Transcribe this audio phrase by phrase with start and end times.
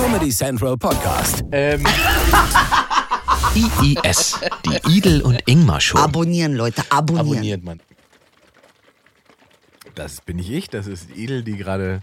[0.00, 1.44] Comedy Central Podcast.
[1.52, 1.84] Ähm,
[3.54, 5.98] IIS, die Idel und Ingmar Show.
[5.98, 7.28] Abonnieren, Leute, abonnieren.
[7.28, 7.80] abonniert man.
[9.94, 12.00] Das bin nicht ich, das ist Edel, die gerade.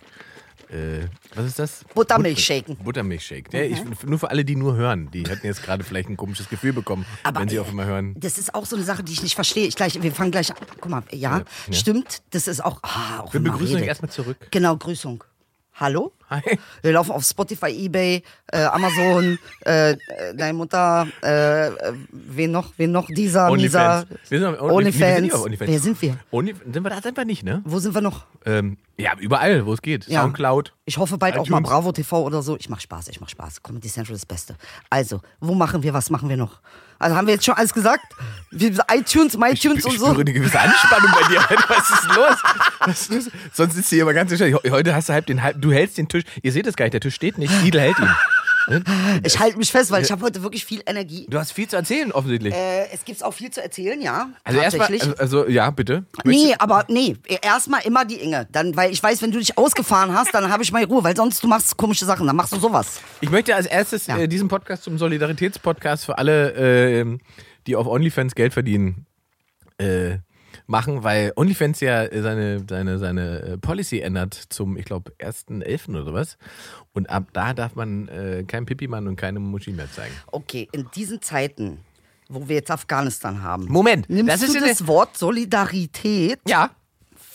[0.70, 1.86] Äh, was ist das?
[1.96, 2.75] Buttermilch But- shaken.
[2.78, 3.52] Buttermilch shake.
[3.52, 5.09] Ja, ich, nur für alle, die nur hören.
[5.11, 7.88] Die hätten jetzt gerade vielleicht ein komisches Gefühl bekommen, Aber, wenn sie äh, auf einmal
[7.88, 8.14] hören.
[8.20, 9.66] Das ist auch so eine Sache, die ich nicht verstehe.
[9.66, 10.57] Ich gleich, wir fangen gleich an.
[10.79, 11.73] Guck mal, ja, Ja, ja.
[11.73, 12.21] stimmt.
[12.29, 12.79] Das ist auch.
[12.84, 13.88] Ah, auch Wir wenn man begrüßen euch redet.
[13.89, 14.38] erstmal zurück.
[14.52, 15.23] Genau, Grüßung.
[15.80, 16.12] Hallo?
[16.32, 16.41] Hi.
[16.82, 19.98] Wir laufen auf Spotify, Ebay, äh, Amazon, äh, äh,
[20.36, 21.70] deine Mutter, äh,
[22.12, 24.08] wen noch, wen noch, dieser, dieser, OnlyFans.
[24.27, 25.22] Wir sind auf Only- nee, wir sind OnlyFans.
[25.22, 25.70] nicht auf OnlyFans.
[25.70, 26.17] Wer sind wir?
[26.31, 27.62] Only, sind wir da sind wir nicht, ne?
[27.63, 28.26] Wo sind wir noch?
[28.45, 30.08] Ähm, ja, überall, wo es geht.
[30.08, 30.22] Ja.
[30.23, 30.73] Soundcloud.
[30.86, 31.70] Ich hoffe bald auch mal iTunes.
[31.70, 32.58] Bravo TV oder so.
[32.58, 33.62] Ich mach Spaß, ich mach Spaß.
[33.62, 34.55] Comedy Central ist das Beste.
[34.89, 36.59] Also, wo machen wir, was machen wir noch?
[37.00, 38.04] Also haben wir jetzt schon alles gesagt?
[38.52, 40.06] ITunes, MyTunes ich und so.
[40.08, 41.40] spüre eine gewisse Anspannung bei dir.
[41.68, 42.38] Was ist los?
[42.80, 43.32] Was ist los?
[43.54, 44.58] Sonst sitzt du hier immer ganz still.
[44.70, 46.23] Heute hast du halb den halb, du hältst den Tisch.
[46.42, 47.54] Ihr seht es gar nicht, der Tisch steht nicht.
[47.64, 48.10] Idel hält ihn.
[49.23, 51.25] Ich halte mich fest, weil ich habe heute wirklich viel Energie.
[51.30, 52.53] Du hast viel zu erzählen, offensichtlich.
[52.53, 54.30] Äh, es gibt auch viel zu erzählen, ja.
[54.44, 56.05] also erstmal, also, also ja, bitte.
[56.23, 58.47] Nee, aber nee, erstmal immer die Inge.
[58.52, 61.16] Dann, weil ich weiß, wenn du dich ausgefahren hast, dann habe ich meine Ruhe, weil
[61.16, 63.00] sonst du machst komische Sachen, dann machst du sowas.
[63.22, 64.17] Ich möchte als erstes Ja.
[64.17, 66.53] äh, diesen Podcast zum Solidaritätspodcast für alle,
[67.02, 67.17] äh,
[67.67, 69.05] die auf OnlyFans Geld verdienen,
[69.77, 70.17] äh,
[70.68, 75.90] machen, weil OnlyFans ja seine, seine, seine äh, Policy ändert zum, ich glaube, 1.11.
[75.90, 76.38] oder sowas.
[76.94, 80.14] Und ab da darf man äh, kein Pipi-Mann und keine Muschi mehr zeigen.
[80.28, 81.80] Okay, in diesen Zeiten,
[82.30, 83.66] wo wir jetzt Afghanistan haben.
[83.70, 86.72] Moment, Nimmst das ist du das Wort Solidarität Ja,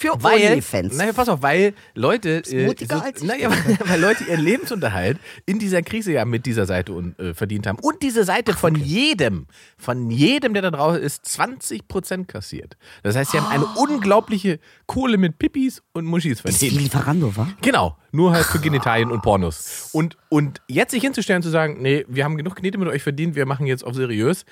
[0.03, 0.97] für weil, OnlyFans?
[0.97, 5.19] naja, pass auf, weil Leute, äh, mutiger als ich naja, weil, weil Leute ihren Lebensunterhalt
[5.47, 8.75] in dieser Krise ja mit dieser Seite un, äh, verdient haben und diese Seite von
[8.75, 9.47] jedem,
[9.79, 12.77] von jedem, der da draußen ist, 20 Prozent kassiert.
[13.03, 16.83] Das heißt, sie haben eine unglaubliche Kohle mit Pippis und Muschis Das ist wie verdient.
[16.83, 17.49] Lieferando, wa?
[17.63, 19.91] Genau, nur halt für Genitalien und Pornos.
[19.93, 23.03] Und, und jetzt sich hinzustellen und zu sagen, nee, wir haben genug Knete mit euch
[23.03, 24.45] verdient, wir machen jetzt auf seriös.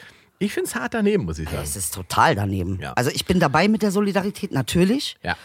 [0.42, 1.62] Ich finde es hart daneben, muss ich sagen.
[1.62, 2.78] Es ist total daneben.
[2.80, 2.94] Ja.
[2.94, 5.17] Also ich bin dabei mit der Solidarität, natürlich.
[5.23, 5.36] Ja.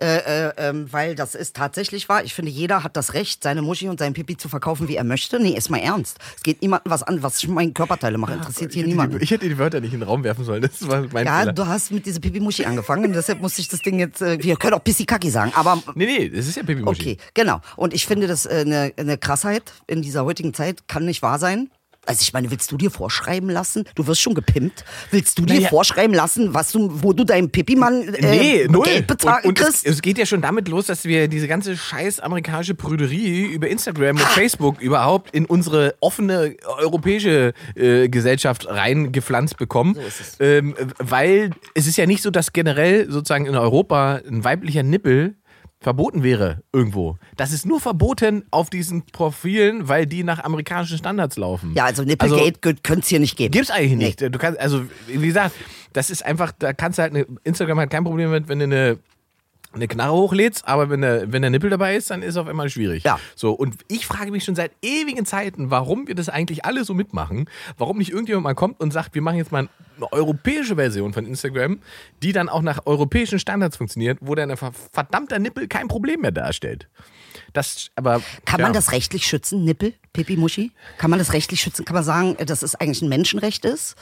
[0.00, 2.24] Äh, äh, ähm, weil das ist tatsächlich wahr.
[2.24, 5.04] Ich finde, jeder hat das Recht, seine Muschi und seinen Pipi zu verkaufen, wie er
[5.04, 5.38] möchte.
[5.40, 6.18] Nee, ist mal ernst.
[6.36, 8.34] Es geht niemandem was an, was ich meinen Körperteile mache.
[8.34, 9.18] Interessiert hier Ich hätte, niemanden.
[9.18, 10.62] die, ich hätte die Wörter nicht in den Raum werfen sollen.
[10.62, 11.52] Das war mein Ja, Fehler.
[11.52, 14.74] du hast mit dieser Pipi-Muschi angefangen, deshalb musste ich das Ding jetzt, äh, wir können
[14.74, 17.00] auch Pissi-Kacki sagen, aber Nee, nee, das ist ja Pipi Muschi.
[17.12, 17.60] okay, genau.
[17.76, 21.38] Und ich finde das äh, eine eine Krassheit in dieser heutigen Zeit, kann nicht wahr
[21.38, 21.70] sein.
[22.06, 23.84] Also ich meine, willst du dir vorschreiben lassen?
[23.94, 24.84] Du wirst schon gepimpt.
[25.10, 25.68] Willst du dir Naja.
[25.68, 28.84] vorschreiben lassen, was du, wo du deinem Pipi-Mann äh, Nee, null.
[28.84, 29.86] Geld bezahlen und, und es, kriegst?
[29.86, 34.16] es geht ja schon damit los, dass wir diese ganze scheiß amerikanische Prüderie über Instagram
[34.16, 39.96] und Facebook überhaupt in unsere offene europäische äh, Gesellschaft reingepflanzt bekommen.
[40.40, 45.34] Ähm, weil es ist ja nicht so, dass generell sozusagen in Europa ein weiblicher Nippel
[45.84, 47.18] verboten wäre irgendwo.
[47.36, 51.74] Das ist nur verboten auf diesen Profilen, weil die nach amerikanischen Standards laufen.
[51.74, 53.52] Ja, also Nippelgate also, könnte es hier nicht geben.
[53.52, 54.20] Gibt's eigentlich nicht.
[54.22, 55.54] Du kannst, also, wie gesagt,
[55.92, 58.64] das ist einfach, da kannst du halt, eine, Instagram hat kein Problem mit, wenn du
[58.64, 58.98] eine,
[59.74, 62.46] eine Knarre hochlädst, aber wenn der, wenn der Nippel dabei ist, dann ist es auf
[62.46, 63.04] einmal schwierig.
[63.04, 63.18] Ja.
[63.36, 66.94] So, und ich frage mich schon seit ewigen Zeiten, warum wir das eigentlich alle so
[66.94, 69.68] mitmachen, warum nicht irgendjemand mal kommt und sagt, wir machen jetzt mal eine
[70.10, 71.80] europäische Version von Instagram,
[72.22, 74.56] die dann auch nach europäischen Standards funktioniert, wo dann ein
[74.92, 76.88] verdammter Nippel kein Problem mehr darstellt.
[77.52, 78.66] Das, aber, Kann ja.
[78.66, 80.72] man das rechtlich schützen, Nippel, Pipi, Muschi?
[80.98, 81.84] Kann man das rechtlich schützen?
[81.84, 83.94] Kann man sagen, dass es eigentlich ein Menschenrecht ist,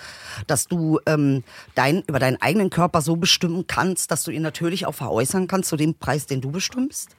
[0.46, 1.44] dass du ähm,
[1.74, 5.68] dein, über deinen eigenen Körper so bestimmen kannst, dass du ihn natürlich auch veräußern kannst
[5.68, 7.10] zu dem Preis, den du bestimmst?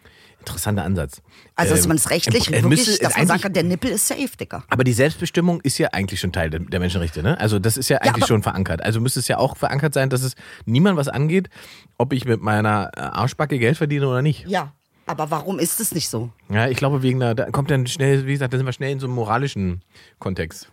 [0.44, 1.22] Interessanter Ansatz.
[1.56, 3.92] Also, dass Ähm, man es rechtlich äh, wirklich, müsste- dass man sagen kann, der Nippel
[3.92, 4.64] ist safe, Dicker.
[4.70, 7.40] Aber die Selbstbestimmung ist ja eigentlich schon Teil der- Menschenrechte, ne?
[7.40, 8.84] Also das ist ja eigentlich aber- schon verankert.
[8.84, 11.50] Also müsste es ja auch verankert sein, dass es niemand was angeht,
[11.98, 14.46] ob ich mit meiner äh, Arschbacke Geld verdiene oder nicht.
[14.48, 14.74] Ja.
[15.06, 16.30] Aber warum ist es nicht so?
[16.50, 18.92] Ja, ich glaube wegen einer, da kommt dann schnell, wie gesagt, da sind wir schnell
[18.92, 19.82] in so einem moralischen
[20.20, 20.70] Kontext.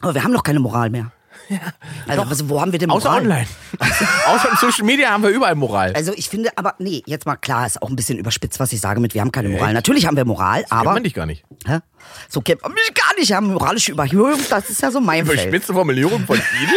[0.00, 1.12] Aber wir haben doch keine Moral mehr.
[2.08, 3.00] Also, also, wo haben wir denn Moral?
[3.06, 3.46] Außer online.
[4.26, 5.92] Außer in Social Media haben wir überall Moral.
[5.94, 8.80] Also ich finde, aber nee, jetzt mal klar, ist auch ein bisschen überspitzt, was ich
[8.80, 9.72] sage mit, wir haben keine Moral.
[9.72, 11.44] Natürlich haben wir Moral, Kennt aber man dich gar nicht.
[11.66, 11.78] Hä?
[12.28, 13.28] so kennt man mich gar nicht.
[13.28, 15.40] Wir haben moralische Überhöhung, das ist ja so mein Feld.
[15.40, 16.76] Überspitzte Formulierung von Idel?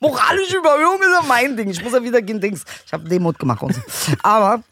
[0.00, 1.70] Moralische Überhöhung ist ja mein Ding.
[1.70, 2.64] Ich muss ja wieder gehen Dings.
[2.86, 3.80] Ich habe Demut gemacht und so.
[4.22, 4.62] Aber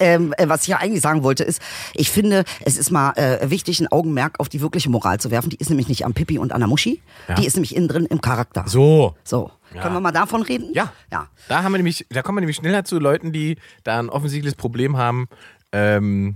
[0.00, 1.60] ähm, äh, was ich ja eigentlich sagen wollte ist,
[1.94, 5.50] ich finde, es ist mal äh, wichtig, ein Augenmerk auf die wirkliche Moral zu werfen.
[5.50, 7.02] Die ist nämlich nicht am Pipi und an der Muschi.
[7.28, 7.34] Ja.
[7.34, 8.64] Die ist nämlich innen drin im Charakter.
[8.66, 9.14] So.
[9.24, 9.50] So.
[9.74, 9.82] Ja.
[9.82, 10.70] Können wir mal davon reden?
[10.72, 10.92] Ja.
[11.12, 11.28] Ja.
[11.48, 14.56] Da haben wir nämlich, da kommen wir nämlich schneller zu Leuten, die da ein offensichtliches
[14.56, 15.28] Problem haben
[15.72, 16.34] ähm,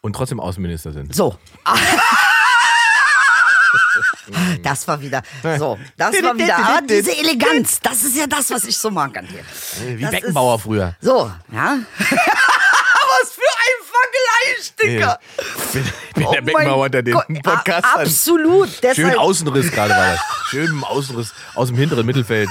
[0.00, 1.14] und trotzdem Außenminister sind.
[1.14, 1.36] So.
[4.62, 5.22] Das war wieder,
[5.58, 9.16] so, das war wieder, aber diese Eleganz, das ist ja das, was ich so mag
[9.16, 9.42] an dir.
[9.96, 10.94] Wie Das Beckenbauer ist- früher.
[11.00, 11.78] So, ja.
[14.82, 17.84] bin, ich bin der Oh mein Beckenbauer unter den Podcastern.
[17.98, 18.68] a- Absolut.
[18.68, 20.20] Schön Deshalb, Außenriss gerade war das.
[20.50, 22.48] Schön Außenriss aus dem hinteren Mittelfeld.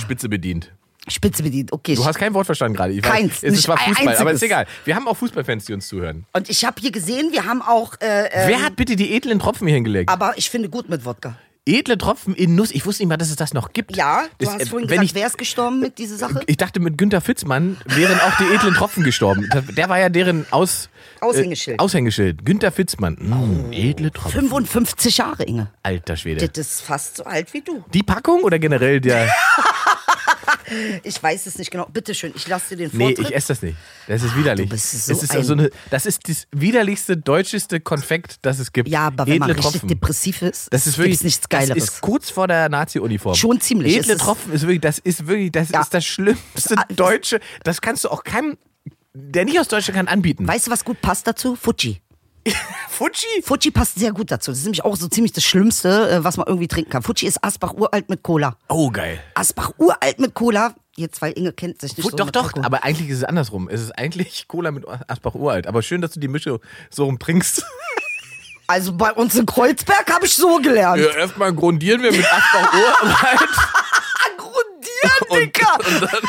[0.00, 0.72] Spitze bedient.
[1.06, 1.70] Spitze bedient.
[1.72, 1.94] Okay.
[1.96, 2.92] Du hast kein Wort verstanden gerade.
[2.94, 4.34] Ich weiß, Keins, Es nicht war Fußball, aber einziges.
[4.36, 4.66] ist egal.
[4.86, 6.24] Wir haben auch Fußballfans, die uns zuhören.
[6.32, 7.94] und ich habe hier gesehen, wir haben auch.
[8.00, 10.08] Äh, ähm, Wer hat bitte die edlen Tropfen hier hingelegt?
[10.10, 11.36] Aber ich finde gut mit Wodka.
[11.66, 12.70] Edle Tropfen in Nuss.
[12.72, 13.96] Ich wusste nicht mal, dass es das noch gibt.
[13.96, 16.40] Ja, du Das, hast äh, vorhin wenn gesagt, ich, wer ist gestorben mit dieser Sache?
[16.46, 19.48] ich dachte, mit Günter Fitzmann wären auch die edlen Tropfen gestorben.
[19.74, 20.90] Der war ja deren Aus,
[21.20, 21.80] Aushängeschild.
[21.80, 22.44] Äh, Aushängeschild.
[22.44, 23.14] Günter Fitzmann.
[23.18, 24.40] Mm, edle Tropfen.
[24.42, 25.68] 55 Jahre, Inge.
[25.82, 26.46] Alter Schwede.
[26.46, 27.82] Das ist fast so alt wie du.
[27.94, 29.26] Die Packung oder generell der.
[31.02, 31.86] Ich weiß es nicht genau.
[31.92, 33.28] Bitte schön, ich lasse dir den Nee, Vortritt.
[33.30, 33.76] ich esse das nicht.
[34.06, 34.68] Das ist widerlich.
[34.68, 38.58] du bist so es ist ein- so eine, das ist das widerlichste, deutscheste Konfekt, das
[38.58, 38.88] es gibt.
[38.88, 39.88] ja, aber wenn man Edle richtig Tropfen.
[39.88, 41.84] depressiv ist, Das ist wirklich nichts Geileres.
[41.86, 43.34] Das ist kurz vor der Nazi-Uniform.
[43.34, 43.96] Schon ziemlich.
[43.96, 45.80] Edle ist- Tropfen ist wirklich, das ist wirklich, das Ja.
[45.80, 47.40] ist das schlimmste Ah, Deutsche.
[47.62, 48.56] Das kannst du auch keinem,
[49.12, 50.46] der nicht aus Deutschland kann, anbieten.
[50.48, 51.56] weißt du, was gut passt dazu?
[51.56, 52.00] Fuji.
[52.88, 53.42] Fuji?
[53.42, 54.50] Fuji passt sehr gut dazu.
[54.50, 57.02] Das ist nämlich auch so ziemlich das Schlimmste, äh, was man irgendwie trinken kann.
[57.02, 58.56] Fuji ist Asbach uralt mit Cola.
[58.68, 59.18] Oh, geil.
[59.34, 60.74] Asbach uralt mit Cola.
[60.96, 62.64] Jetzt, weil Inge kennt sich nicht Fu- so doch, doch, Alkohol.
[62.66, 63.68] aber eigentlich ist es andersrum.
[63.68, 65.66] Es ist eigentlich Cola mit Asbach uralt.
[65.66, 66.60] Aber schön, dass du die Mische
[66.90, 67.64] so rum trinkst.
[68.66, 70.98] Also bei uns in Kreuzberg habe ich so gelernt.
[71.02, 73.50] Ja, erstmal grundieren wir mit Asbach uralt.
[75.28, 75.78] Und, Dicker.
[75.86, 76.20] und dann,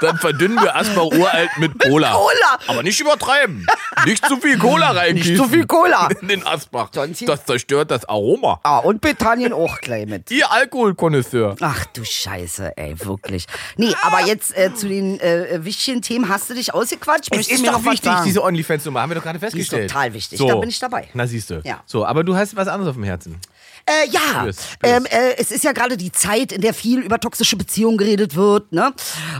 [0.00, 2.12] dann verdünnen wir Asbach uralt mit Cola.
[2.12, 2.58] Cola.
[2.66, 3.66] Aber nicht übertreiben.
[4.06, 5.32] Nicht zu viel Cola reingießen.
[5.32, 6.08] Nicht zu viel Cola.
[6.20, 6.90] In den Asbach.
[6.90, 8.60] Das zerstört das Aroma.
[8.62, 10.30] Ah, und Bethanien auch gleich mit.
[10.30, 11.56] Ihr Alkoholkonnoisseur.
[11.60, 13.46] Ach du Scheiße, ey, wirklich.
[13.76, 17.34] Nee, aber jetzt äh, zu den äh, wichtigen Themen hast du dich ausgequatscht?
[17.34, 19.00] Es ist mir doch wichtig, diese OnlyFans-Nummer.
[19.00, 19.90] Haben wir doch gerade ist festgestellt.
[19.90, 20.38] total wichtig.
[20.38, 21.08] Da bin ich dabei.
[21.14, 21.60] Na, siehst du.
[21.64, 21.82] Ja.
[21.86, 23.40] So, aber du hast was anderes auf dem Herzen.
[23.86, 24.92] Äh, ja, Spür's, spür's.
[24.96, 28.34] ähm, äh, es ist ja gerade die Zeit, in der viel über toxische Beziehungen geredet
[28.34, 28.72] wird.
[28.72, 28.92] Ne?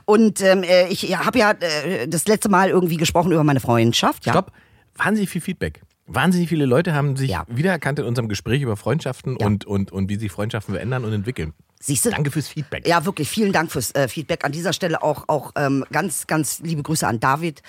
[0.05, 4.27] Und ähm, äh, ich habe ja äh, das letzte Mal irgendwie gesprochen über meine Freundschaft.
[4.27, 4.33] Ja?
[4.33, 4.53] Stopp.
[4.97, 5.81] Wahnsinnig viel Feedback.
[6.07, 7.45] Wahnsinnig viele Leute haben sich Ja.
[7.49, 11.55] wiedererkannt in unserem Gespräch über Freundschaften und, und, und wie sich Freundschaften verändern und entwickeln.
[11.87, 12.11] Siehst du?
[12.11, 12.89] Danke fürs Feedback.
[12.89, 14.43] Ja, wirklich, vielen Dank fürs äh, Feedback.
[14.43, 17.63] An dieser Stelle auch, auch ähm, ganz, ganz liebe Grüße an David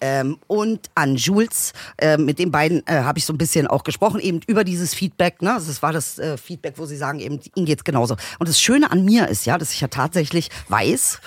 [0.00, 1.74] ähm, und an Jules.
[1.98, 4.94] Ähm, mit den beiden äh, habe ich so ein bisschen auch gesprochen, eben über dieses
[4.94, 5.42] Feedback.
[5.42, 5.52] Ne?
[5.54, 8.16] Das war das äh, Feedback, wo sie sagen, eben, ihnen geht's genauso.
[8.38, 11.20] Und das Schöne an mir ist ja, dass ich ja tatsächlich weiß,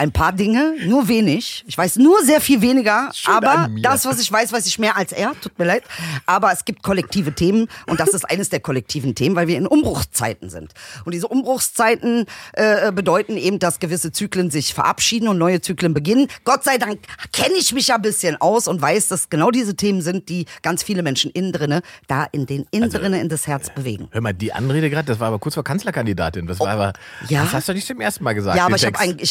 [0.00, 1.62] ein paar Dinge, nur wenig.
[1.66, 5.12] Ich weiß nur sehr viel weniger, aber das, was ich weiß, weiß ich mehr als
[5.12, 5.34] er.
[5.42, 5.82] Tut mir leid.
[6.24, 9.66] Aber es gibt kollektive Themen und das ist eines der kollektiven Themen, weil wir in
[9.66, 10.72] Umbruchszeiten sind.
[11.04, 12.24] Und diese Umbruchszeiten
[12.54, 16.28] äh, bedeuten eben, dass gewisse Zyklen sich verabschieden und neue Zyklen beginnen.
[16.44, 17.00] Gott sei Dank
[17.32, 20.46] kenne ich mich ja ein bisschen aus und weiß, dass genau diese Themen sind, die
[20.62, 24.08] ganz viele Menschen innen drinne, da in den innen drinne in das Herz bewegen.
[24.12, 26.46] Hör mal, die Anrede gerade, das war aber kurz vor Kanzlerkandidatin.
[26.46, 26.92] Das war aber,
[27.22, 27.42] Oh, ja?
[27.42, 28.56] das hast du nicht zum ersten Mal gesagt.
[28.56, 28.84] Ja, aber ich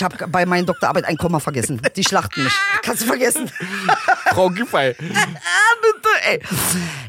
[0.03, 1.81] habe hab bei meiner Doktorarbeit ein Komma vergessen.
[1.95, 2.53] Die schlachten mich.
[2.81, 3.51] Kannst du vergessen.
[4.31, 4.95] Frau Giffey.
[6.27, 6.39] Ey.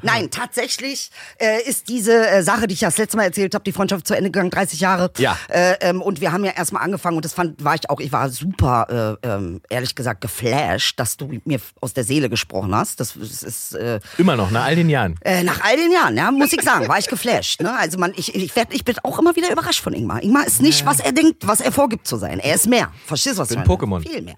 [0.03, 3.65] Nein, tatsächlich äh, ist diese äh, Sache, die ich ja das letzte Mal erzählt habe,
[3.65, 5.11] die Freundschaft zu Ende gegangen, 30 Jahre.
[5.19, 5.37] Ja.
[5.49, 8.13] Äh, ähm, und wir haben ja erstmal angefangen und das fand, war ich auch, ich
[8.13, 13.01] war super, äh, ähm, ehrlich gesagt, geflasht, dass du mir aus der Seele gesprochen hast.
[13.01, 15.17] Das, das ist äh, Immer noch, nach all den Jahren.
[15.23, 17.61] äh, nach all den Jahren, ja, muss ich sagen, war ich geflasht.
[17.61, 17.77] Ne?
[17.77, 20.23] Also man, ich, ich, werd, ich bin auch immer wieder überrascht von Ingmar.
[20.23, 22.39] Ingmar ist nicht, was er denkt, was er vorgibt zu sein.
[22.39, 22.91] Er ist mehr.
[23.07, 23.69] Verstehst du, was ich meine?
[23.69, 24.01] Pokémon.
[24.09, 24.37] Viel mehr.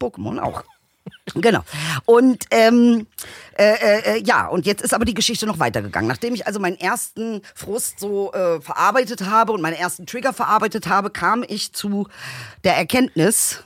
[0.00, 0.62] Pokémon auch.
[1.34, 1.60] Genau.
[2.04, 3.06] Und ähm,
[3.58, 6.08] äh, äh, ja, und jetzt ist aber die Geschichte noch weitergegangen.
[6.08, 10.86] Nachdem ich also meinen ersten Frust so äh, verarbeitet habe und meine ersten Trigger verarbeitet
[10.86, 12.06] habe, kam ich zu
[12.64, 13.64] der Erkenntnis,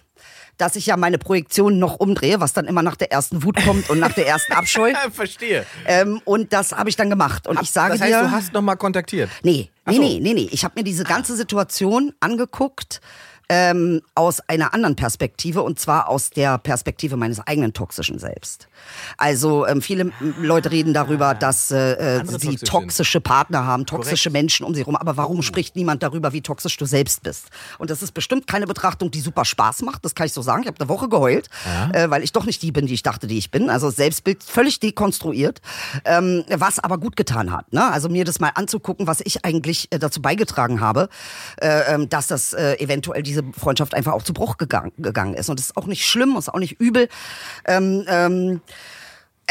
[0.57, 3.89] dass ich ja meine Projektion noch umdrehe, was dann immer nach der ersten Wut kommt
[3.91, 4.91] und nach der ersten Abscheu.
[5.01, 5.67] Ja, verstehe.
[5.87, 7.47] Ähm, und das habe ich dann gemacht.
[7.47, 8.23] Und ich sage das heißt, dir.
[8.23, 9.31] du hast nochmal kontaktiert.
[9.43, 10.03] Nee, nee, so.
[10.03, 10.49] nee, nee, nee.
[10.51, 13.01] Ich habe mir diese ganze Situation angeguckt
[13.51, 18.69] ähm, aus einer anderen Perspektive und zwar aus der Perspektive meines eigenen toxischen Selbst.
[19.17, 24.43] Also ähm, viele Leute reden darüber, dass äh, äh, sie toxische Partner haben, toxische Korrekt.
[24.43, 24.95] Menschen um sie herum.
[24.95, 27.49] Aber warum spricht niemand darüber, wie toxisch du selbst bist?
[27.79, 30.05] Und das ist bestimmt keine Betrachtung, die super Spaß macht.
[30.05, 30.63] Das kann ich so sagen.
[30.63, 31.49] Ich habe eine Woche geheult,
[31.93, 33.69] äh, weil ich doch nicht die bin, die ich dachte, die ich bin.
[33.69, 35.61] Also Selbstbild völlig dekonstruiert,
[36.05, 37.73] ähm, was aber gut getan hat.
[37.73, 37.91] Ne?
[37.91, 41.09] Also mir das mal anzugucken, was ich eigentlich äh, dazu beigetragen habe,
[41.61, 45.49] äh, ähm, dass das äh, eventuell diese Freundschaft einfach auch zu Bruch gegangen, gegangen ist.
[45.49, 47.09] Und das ist auch nicht schlimm, ist auch nicht übel.
[47.65, 48.61] Ähm, ähm,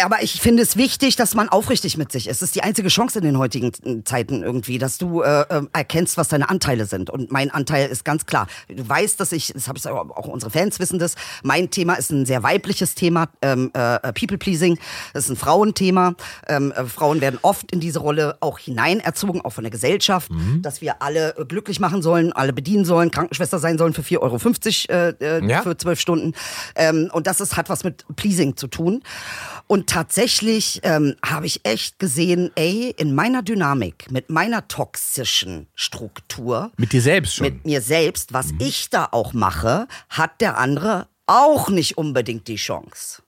[0.03, 2.38] aber ich finde es wichtig, dass man aufrichtig mit sich ist.
[2.38, 5.62] Es ist die einzige Chance in den heutigen äh, Zeiten irgendwie, dass du äh, äh,
[5.74, 7.10] erkennst, was deine Anteile sind.
[7.10, 8.48] Und mein Anteil ist ganz klar.
[8.68, 11.15] Du weißt, dass ich, das habe ich auch, unsere Fans wissen das.
[11.44, 14.77] Mein Thema ist ein sehr weibliches Thema, ähm, äh, People Pleasing.
[15.13, 16.15] Das ist ein Frauenthema.
[16.48, 20.82] Ähm, äh, Frauen werden oft in diese Rolle auch hineinerzogen, auch von der Gesellschaft, dass
[20.82, 25.10] wir alle äh, glücklich machen sollen, alle bedienen sollen, Krankenschwester sein sollen für 4,50 Euro
[25.20, 25.62] äh, äh, Ja.
[25.62, 26.34] für zwölf Stunden.
[26.75, 29.01] Ähm, und das ist, hat was mit Pleasing zu tun.
[29.68, 36.72] Und tatsächlich ähm, habe ich echt gesehen, ey, in meiner Dynamik, mit meiner toxischen Struktur,
[36.77, 37.46] Mit dir selbst schon.
[37.48, 38.60] mit mir selbst, was Mhm.
[38.62, 43.22] ich da auch mache, hat der andere auch nicht unbedingt die Chance.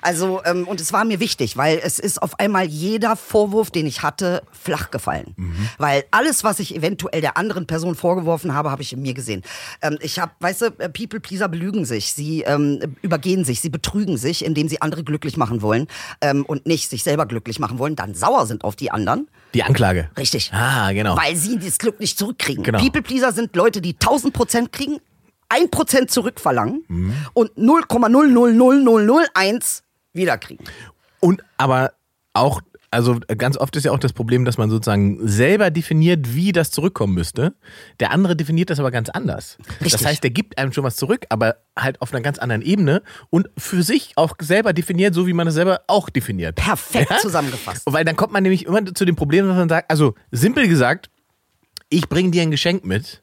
[0.00, 3.86] Also, ähm, und es war mir wichtig, weil es ist auf einmal jeder Vorwurf, den
[3.86, 5.34] ich hatte, flach gefallen.
[5.36, 5.68] Mhm.
[5.78, 9.42] Weil alles, was ich eventuell der anderen Person vorgeworfen habe, habe ich in mir gesehen.
[9.80, 14.16] Ähm, ich habe, weißt du, äh, People-Pleaser belügen sich, sie ähm, übergehen sich, sie betrügen
[14.16, 15.86] sich, indem sie andere glücklich machen wollen
[16.20, 19.28] ähm, und nicht sich selber glücklich machen wollen, dann sauer sind auf die anderen.
[19.54, 20.08] Die Anklage.
[20.16, 20.50] Richtig.
[20.52, 21.16] Ah, genau.
[21.16, 22.64] Weil sie das Glück nicht zurückkriegen.
[22.64, 22.78] Genau.
[22.78, 24.98] People-Pleaser sind Leute, die 1000 Prozent kriegen,
[25.52, 27.14] 1 Prozent zurückverlangen Mhm.
[27.34, 29.82] und 0,00001
[30.12, 30.64] wiederkriegen.
[31.20, 31.92] Und aber
[32.34, 36.52] auch, also ganz oft ist ja auch das Problem, dass man sozusagen selber definiert, wie
[36.52, 37.54] das zurückkommen müsste.
[38.00, 39.56] Der andere definiert das aber ganz anders.
[39.80, 40.06] Das Richtig.
[40.06, 43.48] heißt, der gibt einem schon was zurück, aber halt auf einer ganz anderen Ebene und
[43.56, 46.56] für sich auch selber definiert, so wie man es selber auch definiert.
[46.56, 47.82] Perfekt zusammengefasst.
[47.86, 51.08] Weil dann kommt man nämlich immer zu dem Problem, dass man sagt, also simpel gesagt,
[51.88, 53.22] ich bringe dir ein Geschenk mit,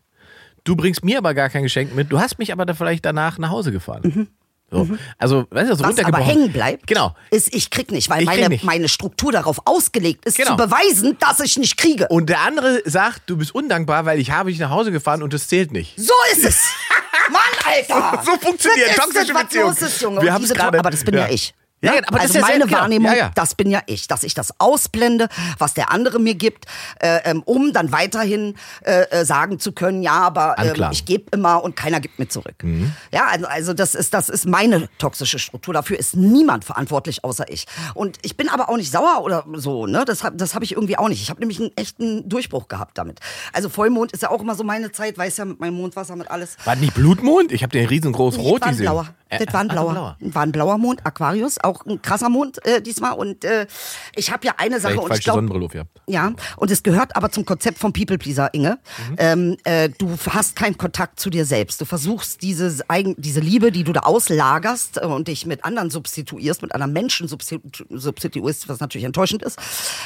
[0.63, 3.38] du bringst mir aber gar kein Geschenk mit, du hast mich aber da vielleicht danach
[3.38, 4.28] nach Hause gefahren.
[4.72, 4.88] So.
[5.18, 5.98] Also, weißt du, so Mhm.
[5.98, 7.16] Was aber hängen bleibt, Genau.
[7.32, 8.63] ist, ich krieg nicht, weil krieg meine, nicht.
[8.63, 10.51] meine Struktur darauf ausgelegt ist, Genau.
[10.51, 12.08] zu beweisen, dass ich nicht kriege.
[12.10, 15.34] Und der andere sagt, du bist undankbar, weil ich habe dich nach Hause gefahren und
[15.34, 15.94] das zählt nicht.
[16.00, 16.68] so ist es.
[17.32, 18.22] Mann, Alter.
[18.24, 19.72] So funktioniert Das toxische es, Beziehung.
[19.72, 20.22] ist, Junge.
[20.22, 21.34] Wir To- gerade- Aber das bin ja, ja.
[21.34, 21.54] ich.
[21.82, 22.02] Ja, Ne?
[22.08, 22.72] aber das also ist ja sehr meine.
[22.72, 23.32] Wahrnehmung, Ja, ja.
[23.36, 26.66] das bin ja ich, dass ich das ausblende, was der andere mir gibt,
[27.00, 30.92] äh, ähm, um dann weiterhin äh, äh, sagen zu können, ja, aber Anklagen.
[30.94, 32.56] ich gebe immer und keiner gibt mir zurück.
[32.64, 32.92] Mhm.
[33.14, 35.74] Ja, also, also das ist das ist meine toxische Struktur.
[35.74, 37.66] Dafür ist niemand verantwortlich außer ich.
[37.94, 39.86] Und ich bin aber auch nicht sauer oder so.
[39.86, 41.22] Ne, das habe das hab ich irgendwie auch nicht.
[41.22, 43.20] Ich habe nämlich einen echten Durchbruch gehabt damit.
[43.54, 46.30] Also Vollmond ist ja auch immer so meine Zeit, weiß ja mit meinem Mondwasser mit
[46.30, 46.58] alles.
[46.66, 47.52] War das nicht Blutmond?
[47.54, 48.84] Ich habe den riesengroß Nee, rot das gesehen.
[48.86, 49.08] blauer.
[49.30, 50.18] Äh, Das war ein ach, blauer.
[50.20, 53.14] War ein blauer Mond, Aquarius, auch ein krasser Mond äh, diesmal.
[53.14, 53.68] Und äh,
[54.16, 56.02] ich habe ja eine Sache Vielleicht und ich glaube, Sonnenbrille auf gehabt.
[56.08, 58.80] ja, und es gehört aber zum Konzept vom People Pleaser, Inge.
[59.10, 59.16] Mhm.
[59.18, 61.80] Ähm, äh, du hast keinen Kontakt zu dir selbst.
[61.80, 65.90] Du versuchst diese, eigen, diese Liebe, die du da auslagerst äh, und dich mit anderen
[65.90, 69.60] substituierst, mit anderen Menschen substitu substituierst, was natürlich enttäuschend ist.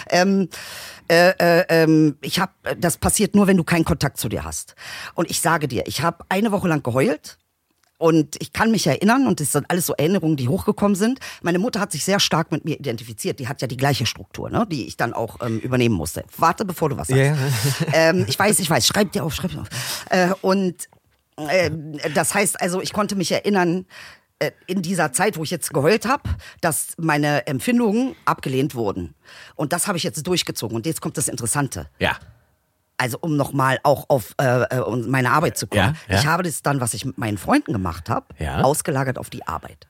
[0.10, 0.50] Ähm,
[1.08, 4.75] äh, äh, ähm, ich habe, das passiert nur, wenn du keinen Kontakt zu dir hast.
[5.15, 7.38] Und ich sage dir, ich habe eine Woche lang geheult.
[8.03, 11.19] Und ich kann mich erinnern, und das sind alles so Erinnerungen, die hochgekommen sind.
[11.41, 13.39] Meine Mutter hat sich sehr stark mit mir identifiziert.
[13.39, 14.67] Die hat ja die gleiche Struktur, ne?
[14.69, 16.25] die ich dann auch ähm, übernehmen musste.
[16.38, 17.22] Warte, bevor du was sagst.
[17.22, 17.38] Ja.
[17.93, 18.86] ähm, ich weiß, ich weiß.
[18.86, 19.69] Schreib dir auf, schreib dir auf.
[20.10, 20.89] Äh, und
[21.38, 21.72] äh,
[22.13, 23.86] das heißt also, ich konnte mich erinnern,
[24.39, 26.29] äh, in dieser Zeit, wo ich jetzt geheult habe,
[26.60, 29.15] dass meine Empfindungen abgelehnt wurden.
[29.55, 30.75] Und das habe ich jetzt durchgezogen.
[30.75, 31.88] Und jetzt kommt das Interessante.
[32.00, 32.17] Ja.
[32.97, 35.95] Also um nochmal auch auf äh, äh, meine Arbeit zu kommen.
[36.07, 36.19] Ja, ja.
[36.19, 38.62] Ich habe das dann, was ich mit meinen Freunden gemacht habe, Ja.
[38.62, 39.88] ausgelagert auf die Arbeit.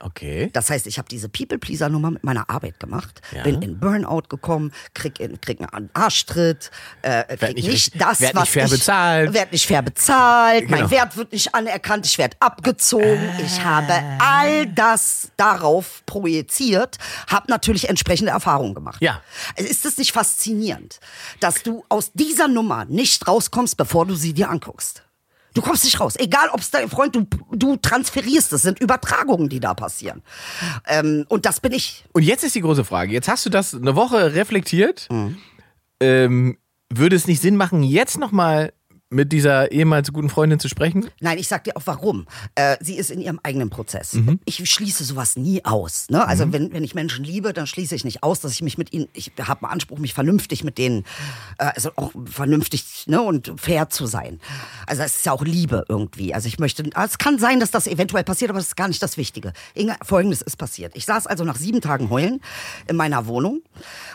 [0.00, 0.50] Okay.
[0.52, 3.42] Das heißt, ich habe diese People-Pleaser-Nummer mit meiner Arbeit gemacht, Ja.
[3.42, 6.70] bin in Burnout gekommen, krieg, in, krieg einen Arschtritt,
[7.02, 9.32] äh, krieg nicht nicht, richtig- das, werd was nicht fair ich, bezahlt.
[9.34, 10.90] werd nicht fair bezahlt, mein Genau.
[10.92, 13.28] Wert wird nicht anerkannt, ich werde abgezogen.
[13.44, 18.98] Ich habe all das darauf projiziert, habe natürlich entsprechende Erfahrungen gemacht.
[19.02, 19.20] Ja.
[19.56, 21.00] Ist es nicht faszinierend,
[21.40, 25.02] dass du aus dieser Nummer nicht rauskommst, bevor du sie dir anguckst?
[25.54, 26.14] Du kommst nicht raus.
[26.18, 28.52] Egal, ob es dein Freund, du, du transferierst.
[28.52, 30.22] Es sind Übertragungen, die da passieren.
[30.86, 32.04] Ähm, und das bin ich.
[32.12, 33.12] Und jetzt ist die große Frage.
[33.12, 35.08] Jetzt hast du das eine Woche reflektiert.
[35.10, 35.38] Mhm.
[36.00, 36.58] Ähm,
[36.90, 38.72] würde es nicht Sinn machen, jetzt nochmal
[39.10, 41.08] mit dieser ehemals guten Freundin zu sprechen?
[41.20, 42.26] Nein, ich sag dir auch warum.
[42.54, 44.14] Äh, sie ist in ihrem eigenen Prozess.
[44.14, 44.40] Mhm.
[44.44, 46.08] Ich schließe sowas nie aus.
[46.10, 46.26] Ne?
[46.26, 48.92] Also wenn, wenn ich Menschen liebe, dann schließe ich nicht aus, dass ich mich mit
[48.92, 51.04] ihnen, ich habe einen Anspruch, mich vernünftig mit denen,
[51.58, 54.40] äh, also auch vernünftig ne, und fair zu sein.
[54.86, 56.34] Also es ist ja auch Liebe irgendwie.
[56.34, 59.02] Also ich möchte, es kann sein, dass das eventuell passiert, aber das ist gar nicht
[59.02, 59.52] das Wichtige.
[59.74, 60.94] Inge, Folgendes ist passiert.
[60.96, 62.40] Ich saß also nach sieben Tagen heulen
[62.86, 63.62] in meiner Wohnung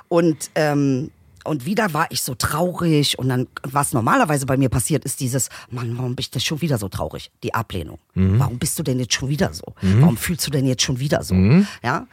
[0.07, 1.09] und ähm,
[1.43, 5.49] und wieder war ich so traurig und dann, was normalerweise bei mir passiert, ist dieses,
[5.69, 7.31] Mann, warum bin ich denn schon wieder so traurig?
[7.43, 7.99] Die Ablehnung.
[8.13, 9.73] Warum bist du denn jetzt schon wieder so?
[9.81, 11.35] Warum fühlst du denn jetzt schon wieder so?
[11.83, 12.07] Ja.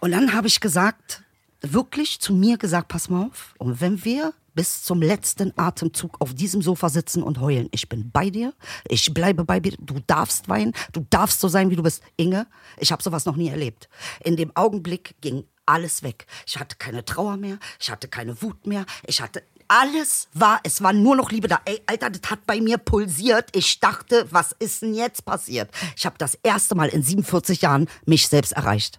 [0.00, 1.22] Und dann habe ich gesagt,
[1.60, 3.54] wirklich zu mir gesagt, pass mal auf.
[3.58, 7.68] Und wenn wir bis zum letzten Atemzug auf diesem Sofa sitzen und heulen.
[7.70, 8.52] Ich bin bei dir,
[8.88, 12.02] ich bleibe bei dir, du darfst weinen, du darfst so sein, wie du bist.
[12.16, 12.46] Inge,
[12.78, 13.88] ich habe sowas noch nie erlebt.
[14.24, 16.26] In dem Augenblick ging alles weg.
[16.46, 20.82] Ich hatte keine Trauer mehr, ich hatte keine Wut mehr, ich hatte alles war, es
[20.82, 21.60] war nur noch Liebe da.
[21.64, 23.50] Ey, Alter, das hat bei mir pulsiert.
[23.54, 25.70] Ich dachte, was ist denn jetzt passiert?
[25.96, 28.98] Ich habe das erste Mal in 47 Jahren mich selbst erreicht.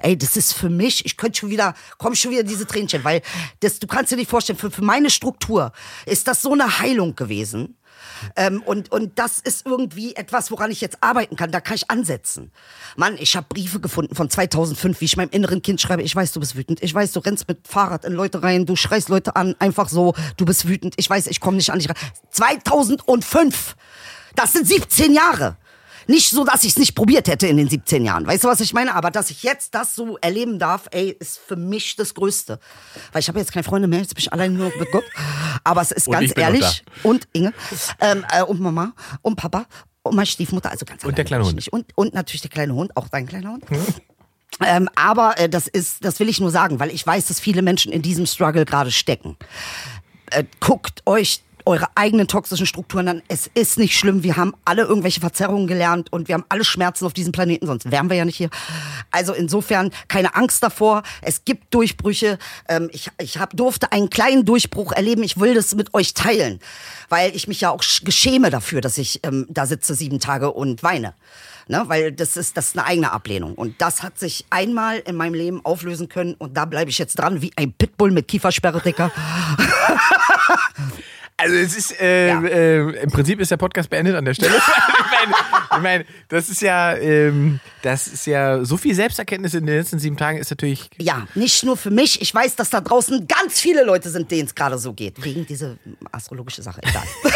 [0.00, 3.22] Ey, das ist für mich, ich könnte schon wieder, komm schon wieder diese Tränchen, weil
[3.60, 5.72] das, du kannst dir nicht vorstellen, für, für meine Struktur
[6.06, 7.76] ist das so eine Heilung gewesen.
[8.36, 11.50] Ähm, und, und das ist irgendwie etwas, woran ich jetzt arbeiten kann.
[11.50, 12.52] Da kann ich ansetzen.
[12.96, 16.32] Mann, ich habe Briefe gefunden von 2005, wie ich meinem inneren Kind schreibe, ich weiß,
[16.32, 16.82] du bist wütend.
[16.82, 20.14] Ich weiß, du rennst mit Fahrrad in Leute rein, du schreist Leute an, einfach so,
[20.36, 20.94] du bist wütend.
[20.96, 21.96] Ich weiß, ich komme nicht an dich ran.
[22.30, 23.76] 2005!
[24.34, 25.56] Das sind 17 Jahre.
[26.06, 28.26] Nicht so, dass ich es nicht probiert hätte in den 17 Jahren.
[28.26, 28.94] Weißt du, was ich meine?
[28.94, 32.58] Aber dass ich jetzt das so erleben darf, ey, ist für mich das Größte.
[33.12, 35.04] Weil ich habe jetzt keine Freunde mehr, jetzt bin ich allein nur mit Gott.
[35.64, 36.84] Aber es ist Und ganz ehrlich.
[37.02, 37.52] Und Inge.
[38.00, 38.92] Ähm, äh, und Mama.
[39.22, 39.66] Und Papa.
[40.02, 40.70] Und meine Stiefmutter.
[40.70, 41.68] Also ganz Und der kleine Hund.
[41.68, 42.96] Und, und natürlich der kleine Hund.
[42.96, 43.64] Auch dein kleiner Hund.
[44.60, 47.62] Ähm, aber äh, das ist, das will ich nur sagen, weil ich weiß, dass viele
[47.62, 49.36] Menschen in diesem Struggle gerade stecken.
[50.30, 53.22] Äh, guckt euch eure eigenen toxischen Strukturen an.
[53.28, 54.22] Es ist nicht schlimm.
[54.22, 57.90] Wir haben alle irgendwelche Verzerrungen gelernt und wir haben alle Schmerzen auf diesem Planeten, sonst
[57.90, 58.50] wären wir ja nicht hier.
[59.10, 61.02] Also insofern keine Angst davor.
[61.20, 62.38] Es gibt Durchbrüche.
[62.68, 65.22] Ähm, ich ich hab, durfte einen kleinen Durchbruch erleben.
[65.22, 66.60] Ich will das mit euch teilen,
[67.08, 70.50] weil ich mich ja auch sch- geschäme dafür, dass ich ähm, da sitze sieben Tage
[70.52, 71.14] und weine.
[71.68, 73.54] Ne, weil das ist, das ist eine eigene Ablehnung.
[73.54, 76.34] Und das hat sich einmal in meinem Leben auflösen können.
[76.34, 79.12] Und da bleibe ich jetzt dran, wie ein Pitbull mit Kiefersperre, Dicker.
[81.36, 82.42] Also es ist, äh, Ja.
[82.44, 84.54] äh, im Prinzip ist der Podcast beendet an der Stelle.
[84.56, 85.34] ich meine,
[85.76, 89.98] ich mein, das ist ja, ähm, das ist ja, so viel Selbsterkenntnis in den letzten
[89.98, 92.20] sieben Tagen ist natürlich, Ja, nicht nur für mich.
[92.22, 95.22] Ich weiß, dass da draußen ganz viele Leute sind, denen es gerade so geht.
[95.24, 95.74] Wegen dieser
[96.12, 96.80] astrologische Sache.
[96.84, 97.02] Egal.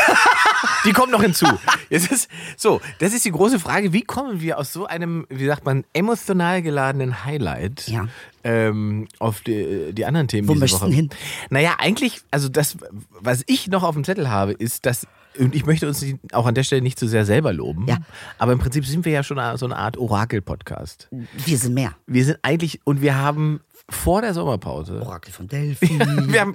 [0.87, 1.47] die kommt noch hinzu.
[1.91, 5.47] Jetzt ist, so, das ist die große Frage, wie kommen wir aus so einem, wie
[5.47, 8.07] sagt man, emotional geladenen Highlight Ja.
[8.45, 10.91] ähm, auf die, die anderen Themen Wo diese Woche?
[10.91, 11.11] hin?
[11.51, 12.77] Naja, eigentlich, also das,
[13.21, 15.07] was ich noch auf dem Zettel habe, ist, dass
[15.39, 16.03] und ich möchte uns
[16.33, 17.87] auch an der Stelle nicht zu sehr selber loben.
[17.87, 17.99] Ja.
[18.39, 21.09] Aber im Prinzip sind wir ja schon so eine Art Orakel-Podcast.
[21.11, 21.93] Wir sind mehr.
[22.07, 25.99] Wir sind eigentlich, und wir haben vor der Sommerpause, Orakel von Delphi.
[26.29, 26.55] wir haben,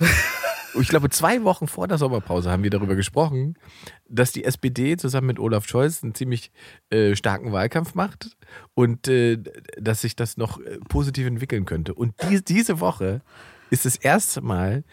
[0.79, 3.57] ich glaube, zwei Wochen vor der Sommerpause haben wir darüber gesprochen,
[4.07, 6.51] dass die SPD zusammen mit Olaf Scholz einen ziemlich
[6.89, 8.37] äh, starken Wahlkampf macht
[8.73, 9.37] und äh,
[9.77, 11.93] dass sich das noch äh, positiv entwickeln könnte.
[11.93, 13.21] Und die, diese Woche
[13.69, 14.83] ist das erste Mal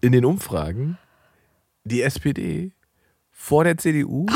[0.00, 0.98] in den Umfragen
[1.84, 2.72] die SPD
[3.30, 4.26] vor der CDU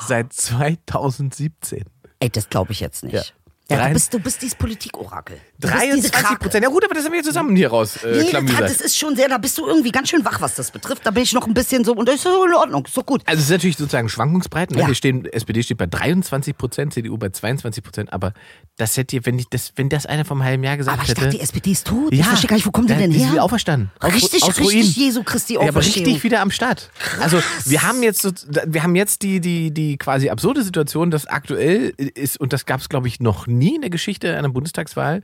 [0.00, 1.84] seit 2017.
[2.20, 3.14] Ey, das glaube ich jetzt nicht.
[3.14, 3.22] Ja.
[3.70, 5.38] Ja, du bist, du bist dieses Politikorakel.
[5.58, 6.38] Du bist diese 23 Krake.
[6.38, 6.64] Prozent.
[6.64, 9.26] Ja gut, aber das haben wir zusammen hier raus äh, Nee, das, ist schon sehr,
[9.28, 11.06] da bist du irgendwie ganz schön wach, was das betrifft.
[11.06, 13.06] Da bin ich noch ein bisschen so, und das ist so in Ordnung, ist doch
[13.06, 13.22] gut.
[13.24, 14.76] Also es ist natürlich sozusagen Schwankungsbreiten.
[14.76, 14.82] Ne?
[14.82, 14.88] Ja.
[14.88, 18.12] Wir stehen, SPD steht bei 23 Prozent, CDU bei 22 Prozent.
[18.12, 18.34] Aber
[18.76, 21.08] das hätte ihr, wenn ich das, wenn das einer vom halben Jahr gesagt Aber ich
[21.10, 21.22] hätte.
[21.22, 22.12] dachte, die SPD ist tot.
[22.12, 23.32] Ich verstehe gar nicht, wo kommt die ja, denn die ist her?
[23.32, 23.90] wieder auferstanden.
[23.98, 24.92] Aus- Richtig, aus richtig Ruinen.
[24.92, 26.90] Jesu Christi Ja, aber richtig wieder am Start.
[27.18, 28.30] Also wir haben jetzt, so,
[28.66, 32.80] wir haben jetzt die, die, die quasi absurde Situation, dass aktuell ist, und das gab
[32.80, 35.22] es glaube ich noch nie in der Geschichte einer Bundestagswahl,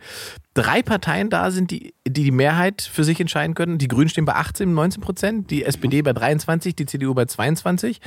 [0.55, 3.79] drei Parteien da sind, die, die die Mehrheit für sich entscheiden können.
[3.79, 8.01] Die Grünen stehen bei 18, 19 Prozent, die SPD bei 23, die CDU bei 22.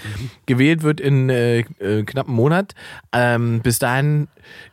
[0.46, 2.74] Gewählt wird in äh, äh, knapp einem Monat.
[3.12, 4.28] Ähm, bis dahin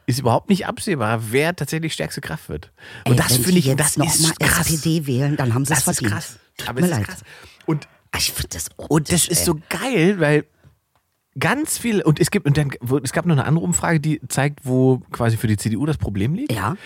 [0.07, 2.71] ist überhaupt nicht absehbar, wer tatsächlich stärkste Kraft wird.
[3.07, 4.67] Und Ey, das finde ich, jetzt das noch ist mal krass.
[4.71, 6.13] SPD wählen, dann haben sie es Das ist verdient.
[6.13, 6.39] krass.
[6.57, 7.07] Tut Aber mir es ist leid.
[7.07, 7.23] krass.
[7.67, 9.45] Und Ich finde das und das ist ey.
[9.45, 10.45] so geil, weil
[11.39, 12.71] ganz viele, und es gibt, und dann,
[13.03, 16.35] es gab noch eine andere Umfrage, die zeigt, wo quasi für die CDU das Problem
[16.35, 16.53] liegt.
[16.53, 16.77] Ja,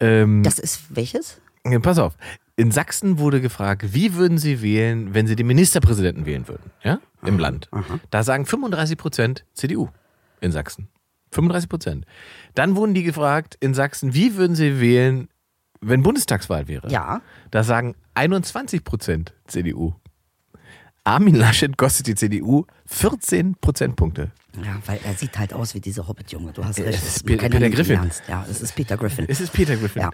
[0.00, 1.40] Ähm, das ist welches?
[1.82, 2.16] pass auf.
[2.56, 6.98] In Sachsen wurde gefragt, wie würden Sie wählen, wenn Sie den Ministerpräsidenten wählen würden, ja,
[7.22, 7.68] im Land.
[8.10, 9.88] Da sagen 35 Prozent CDU
[10.40, 10.88] in Sachsen.
[11.32, 12.06] 35 Prozent.
[12.54, 15.28] Dann wurden die gefragt in Sachsen, wie würden Sie wählen,
[15.80, 16.88] wenn Bundestagswahl wäre?
[16.90, 17.20] Ja.
[17.50, 19.94] Da sagen 21 Prozent CDU.
[21.08, 24.30] Armin Laschet kostet die CDU 14 Prozentpunkte.
[24.62, 26.52] Ja, weil er sieht halt aus wie dieser Hobbit-Junge.
[26.52, 26.98] Du hast recht.
[26.98, 27.96] es ist Peter ihn Griffin.
[27.96, 28.22] ernst.
[28.28, 29.24] Ja, es ist Peter Griffin.
[29.26, 30.02] Es ist Peter Griffin.
[30.02, 30.10] Ja.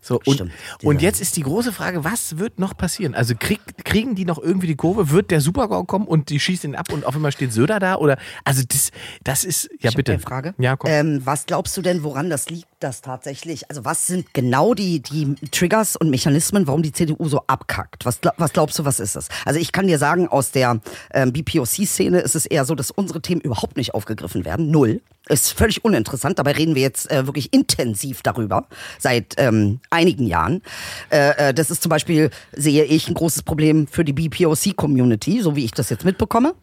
[0.00, 0.52] So, und, Stimmt.
[0.82, 3.14] und jetzt ist die große Frage, was wird noch passieren?
[3.14, 5.10] Also krieg, kriegen die noch irgendwie die Kurve?
[5.10, 7.94] Wird der Supergau kommen und die schießen ihn ab und auf einmal steht Söder da?
[7.96, 8.90] Oder also das,
[9.22, 10.12] das ist ja Ich bitte.
[10.12, 10.54] eine Frage.
[10.58, 10.90] Ja, komm.
[10.90, 15.00] Ähm, was glaubst du denn, woran das liegt, dass tatsächlich, also was sind genau die,
[15.00, 18.04] die Triggers und Mechanismen, warum die CDU so abkackt?
[18.04, 19.28] Was, was glaubst du, was ist das?
[19.44, 20.80] Also ich kann dir sagen, aus der
[21.12, 24.70] ähm, BPOC-Szene ist es eher so, dass unsere Themen überhaupt nicht aufgegriffen werden.
[24.70, 25.00] Null.
[25.28, 26.40] Ist völlig uninteressant.
[26.40, 28.66] Dabei reden wir jetzt äh, wirklich intensiv darüber
[28.98, 30.62] seit ähm, einigen Jahren.
[31.10, 35.54] Äh, äh, das ist zum Beispiel, sehe ich, ein großes Problem für die BPOC-Community, so
[35.54, 36.54] wie ich das jetzt mitbekomme.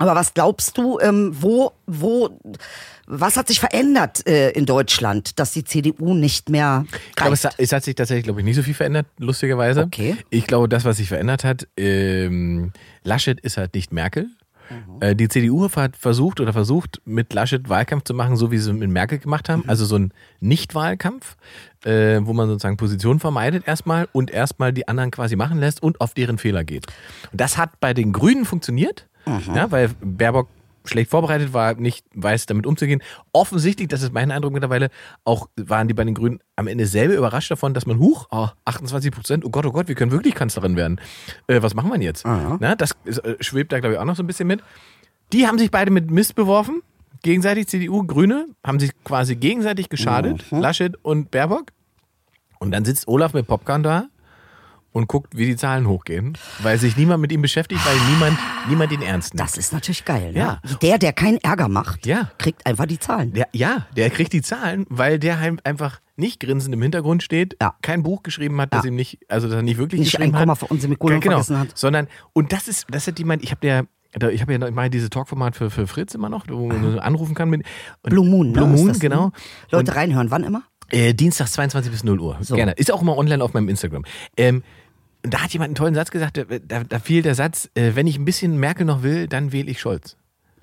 [0.00, 2.30] Aber was glaubst du, ähm, wo, wo,
[3.06, 7.42] was hat sich verändert äh, in Deutschland, dass die CDU nicht mehr Ich glaube, es,
[7.42, 7.54] greift?
[7.54, 9.82] hat- es hat sich tatsächlich, glaube ich, nicht so viel verändert, lustigerweise.
[9.82, 10.16] Okay.
[10.30, 12.72] Ich glaube, das, was sich verändert hat, ähm,
[13.04, 14.28] Laschet ist halt nicht Merkel.
[14.70, 15.02] Mhm.
[15.02, 18.72] Äh, die CDU hat versucht oder versucht, mit Laschet Wahlkampf zu machen, so wie sie
[18.72, 19.62] mit Merkel gemacht haben.
[19.64, 19.70] Mhm.
[19.70, 21.36] Also so ein Nicht-Wahlkampf,
[21.84, 26.00] äh, wo man sozusagen Positionen vermeidet erstmal und erstmal die anderen quasi machen lässt und
[26.00, 26.86] auf deren Fehler geht.
[27.32, 29.06] Und das hat bei den Grünen funktioniert.
[29.54, 30.48] Ja, weil Baerbock
[30.84, 33.02] schlecht vorbereitet war, nicht weiß, damit umzugehen.
[33.32, 34.88] Offensichtlich, das ist mein Eindruck mittlerweile,
[35.24, 38.48] auch waren die bei den Grünen am Ende selber überrascht davon, dass man, huch, oh,
[38.64, 41.00] 28 Prozent, oh Gott, oh Gott, wir können wirklich Kanzlerin werden.
[41.46, 42.24] Äh, was machen wir denn jetzt?
[42.60, 44.62] Na, das ist, äh, schwebt da, glaube ich, auch noch so ein bisschen mit.
[45.32, 46.82] Die haben sich beide mit Mist beworfen.
[47.22, 51.66] Gegenseitig CDU, Grüne, haben sich quasi gegenseitig geschadet, Laschet und Baerbock.
[52.58, 54.06] Und dann sitzt Olaf mit Popcorn da
[54.92, 58.92] und guckt, wie die Zahlen hochgehen, weil sich niemand mit ihm beschäftigt, weil niemand, niemand
[58.92, 59.40] ihn ernst nimmt.
[59.48, 60.32] Das ist natürlich geil.
[60.32, 60.38] Ne?
[60.38, 60.60] Ja.
[60.82, 62.30] Der, der keinen Ärger macht, Ja.
[62.38, 63.32] kriegt einfach die Zahlen.
[63.32, 67.74] Der, ja, der kriegt die Zahlen, weil der einfach nicht grinsend im Hintergrund steht, Ja.
[67.82, 70.40] kein Buch geschrieben hat, das ihm nicht, also dass er nicht wirklich Nicht geschrieben ein
[70.40, 70.68] Komma hat.
[70.68, 71.78] von Semikolon genau, vergessen hat.
[71.78, 73.86] Sondern, und das ist, das hat jemand, ich habe der,
[74.32, 77.34] ich habe ja mache dieses Talkformat für, für Fritz immer noch, wo man so anrufen
[77.36, 77.64] kann mit
[78.02, 78.52] Blue Moon, ne?
[78.54, 79.30] Blue Moon, das, genau.
[79.70, 80.64] Leute Und, reinhören, wann immer?
[80.90, 82.38] Äh, Dienstags 22 bis 0 Uhr.
[82.40, 82.54] So.
[82.54, 82.72] Gerne.
[82.72, 84.04] Ist auch immer online auf meinem Instagram.
[84.36, 84.62] Ähm,
[85.22, 88.06] da hat jemand einen tollen Satz gesagt, da, da, da fiel der Satz, äh, wenn
[88.06, 90.16] ich ein bisschen Merkel noch will, dann wähle ich Scholz.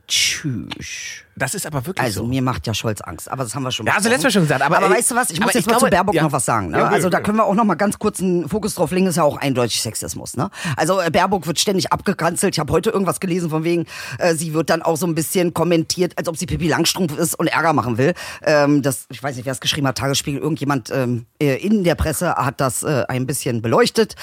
[0.07, 1.23] Tschüss.
[1.37, 2.27] Das ist aber wirklich Also so.
[2.27, 4.11] mir macht ja Scholz Angst, aber das haben wir schon Ja, besprochen.
[4.11, 5.73] letztes Mal schon gesagt, aber, Aber, ey, weißt du was, ich muss jetzt ich mal
[5.73, 6.23] glaube, zu Baerbock ja.
[6.23, 6.69] noch was sagen.
[6.71, 6.79] Ne?
[6.79, 9.17] Ja, also da können wir auch noch mal ganz kurz einen Fokus drauf legen, ist
[9.17, 10.35] ja auch eindeutig Sexismus.
[10.35, 10.49] Ne?
[10.75, 12.55] Also äh, Baerbock wird ständig abgekanzelt.
[12.55, 13.85] Ich habe heute irgendwas gelesen von wegen,
[14.17, 17.35] äh, sie wird dann auch so ein bisschen kommentiert, als ob sie Pippi Langstrumpf ist
[17.37, 18.13] und Ärger machen will.
[18.43, 21.95] Ähm, das, ich weiß nicht, wer es geschrieben hat, Tagesspiegel, irgendjemand ähm, äh, in der
[21.95, 24.15] Presse hat das äh, ein bisschen beleuchtet.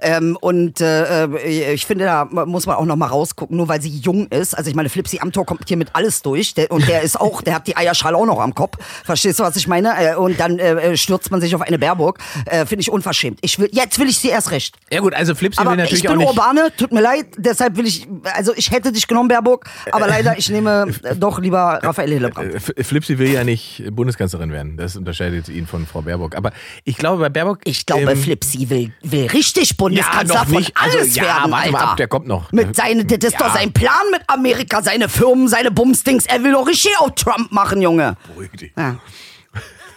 [0.00, 3.80] Ähm, und äh, äh, ich finde, da muss man auch noch mal rausgucken, nur weil
[3.80, 4.58] sie jung ist.
[4.58, 7.42] Also ich meine, Flipsy Amthor kommt hier mit alles durch der, und der ist auch,
[7.42, 8.76] der hat die Eierschale auch noch am Kopf.
[9.04, 9.92] Verstehst du, was ich meine?
[9.98, 12.18] Äh, Und dann äh, stürzt man sich auf eine Baerbock.
[12.46, 13.38] Äh, finde ich unverschämt.
[13.42, 14.76] Ich will, jetzt will ich sie erst recht.
[14.90, 16.28] Ja gut, also Flipsy Aber will natürlich ich auch bin nicht.
[16.28, 20.38] Urbane, tut mir leid, deshalb will ich, also ich hätte dich genommen, Baerbock, aber leider,
[20.38, 22.52] ich nehme äh, doch lieber Raphael Hillebrand.
[22.54, 24.76] Äh, F- Flipsy will ja nicht Bundeskanzlerin werden.
[24.76, 26.36] Das unterscheidet ihn von Frau Baerbock.
[26.36, 26.52] Aber
[26.84, 27.58] ich glaube, bei Baerbock.
[27.64, 30.72] Ich glaube, ähm, Flipsy will, will richtig Bundeskanzler ja, von nicht.
[30.76, 31.90] Also, alles ja, werden, warte mal Alter.
[31.90, 32.52] ab, der kommt noch.
[32.52, 33.46] Mit seine, das ist Ja.
[33.46, 36.26] doch sein Plan mit Amerika, seine Firmen, seine Bumsdings.
[36.26, 38.16] Er will doch richtig auf Trump machen, Junge.
[38.28, 38.72] Beruhig dich.
[38.76, 38.98] Ja.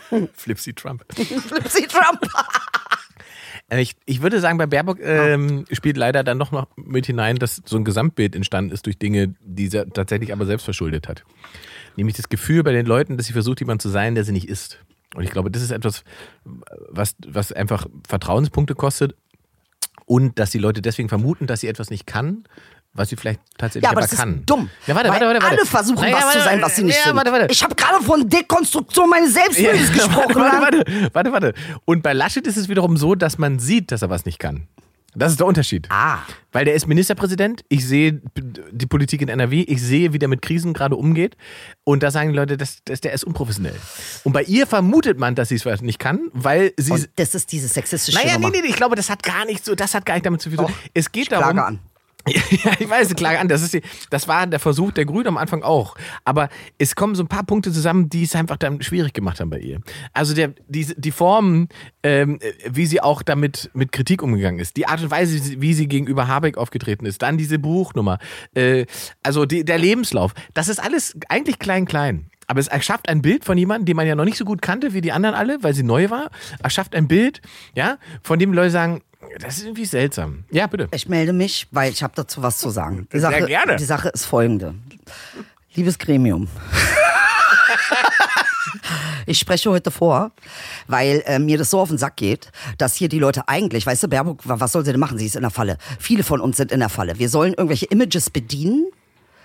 [0.34, 1.06] Flipsy Trump.
[1.14, 2.22] Flipsy Trump.
[3.72, 7.36] Äh, Ich, ich würde sagen, bei Baerbock ähm, spielt leider dann noch, noch mit hinein,
[7.36, 11.24] dass so ein Gesamtbild entstanden ist durch Dinge, die sie tatsächlich aber selbst verschuldet hat.
[11.96, 14.50] Nämlich das Gefühl bei den Leuten, dass sie versucht, jemand zu sein, der sie nicht
[14.50, 14.80] ist.
[15.14, 16.04] Und ich glaube, das ist etwas,
[16.90, 19.16] was, was einfach Vertrauenspunkte kostet
[20.08, 22.46] und dass die Leute deswegen vermuten, dass sie etwas nicht kann,
[22.93, 24.39] was sie vielleicht tatsächlich Ja, aber aber das kann.
[24.39, 24.69] ist dumm.
[24.88, 25.56] Ja, warte, warte, warte, warte.
[25.58, 27.15] Alle versuchen, Naja, was warte, zu sein, was sie nicht ja, sind.
[27.15, 27.47] Warte, warte.
[27.52, 30.36] Ich habe gerade von Dekonstruktion meines Selbstbildes gesprochen.
[30.36, 31.54] warte, warte, warte, warte.
[31.86, 34.67] Und bei Laschet ist es wiederum so, dass man sieht, dass er was nicht kann.
[35.15, 35.88] Das ist der Unterschied.
[35.89, 36.19] Ah.
[36.52, 38.21] Weil der ist Ministerpräsident, ich sehe
[38.71, 41.36] die Politik in NRW, ich sehe, wie der mit Krisen gerade umgeht.
[41.84, 43.75] Und da sagen die Leute, das, das, der ist unprofessionell.
[44.23, 46.91] Und bei ihr vermutet man, dass sie es nicht kann, weil sie.
[46.91, 49.65] Und das ist diese sexistische naja, nee, nee, nee, ich glaube, das hat gar nicht
[49.65, 50.58] so, das hat gar nicht damit zu tun.
[50.58, 51.58] Doch, Es geht darum.
[51.58, 51.80] an.
[52.63, 53.48] Ja, ich weiß, klage an.
[53.48, 55.96] Das, ist die, das war der Versuch der Grünen am Anfang auch.
[56.26, 59.50] Aber es kommen so ein paar Punkte zusammen, die es einfach dann schwierig gemacht haben
[59.50, 59.80] bei ihr.
[60.13, 61.68] Also der, die, die Form,
[62.04, 62.39] ähm,
[62.70, 66.28] wie sie auch damit mit Kritik umgegangen ist, die Art und Weise, wie sie- gegenüber
[66.28, 68.20] Habeck aufgetreten ist, dann diese Buchnummer,
[68.54, 68.86] äh,
[69.24, 72.30] also die, der Lebenslauf, das ist alles eigentlich klein-klein.
[72.48, 74.94] Aber es erschafft ein Bild von jemandem, den man ja noch nicht so gut kannte
[74.94, 76.32] wie die anderen alle, weil sie neu war.
[76.63, 77.42] Erschafft ein Bild,
[77.76, 79.02] ja, von dem Leute sagen,
[79.39, 80.43] das ist irgendwie seltsam.
[80.49, 80.88] Ja, bitte.
[80.91, 83.08] Ich melde mich, weil ich habe dazu was zu sagen.
[83.13, 83.75] Die Sehr Sache, gerne.
[83.75, 84.75] Die Sache ist folgende.
[85.75, 86.47] Liebes Gremium.
[89.25, 90.32] Ich spreche heute vor,
[90.88, 94.03] weil äh, mir das so auf den Sack geht, dass hier die Leute eigentlich, weißt
[94.03, 95.17] du, Baerbock, wa- was soll sie denn machen?
[95.19, 95.77] Sie ist in der Falle.
[95.99, 97.19] Viele von uns sind in der Falle.
[97.19, 98.88] Wir sollen irgendwelche Images bedienen,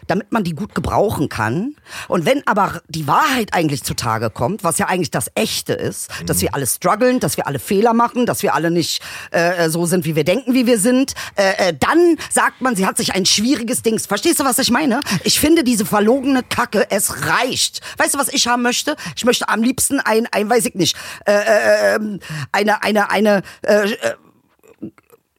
[0.07, 1.75] damit man die gut gebrauchen kann.
[2.09, 6.41] Und wenn aber die Wahrheit eigentlich zutage kommt, was ja eigentlich das Echte ist, dass
[6.41, 10.05] wir alle strugglen, dass wir alle Fehler machen, dass wir alle nicht äh, so sind,
[10.05, 13.27] wie wir denken, wie wir sind, äh, äh, dann sagt man, sie hat sich ein
[13.27, 14.07] schwieriges Dings.
[14.07, 15.01] Verstehst du, was ich meine?
[15.25, 17.81] Ich finde diese verlogene Kacke, es reicht.
[17.99, 18.97] Weißt du, was ich haben möchte?
[19.17, 22.21] Ich möchte am liebsten ein, ein weiß ich nicht, äh, äh, ähm,
[22.53, 24.15] eine, eine, eine, äh, äh,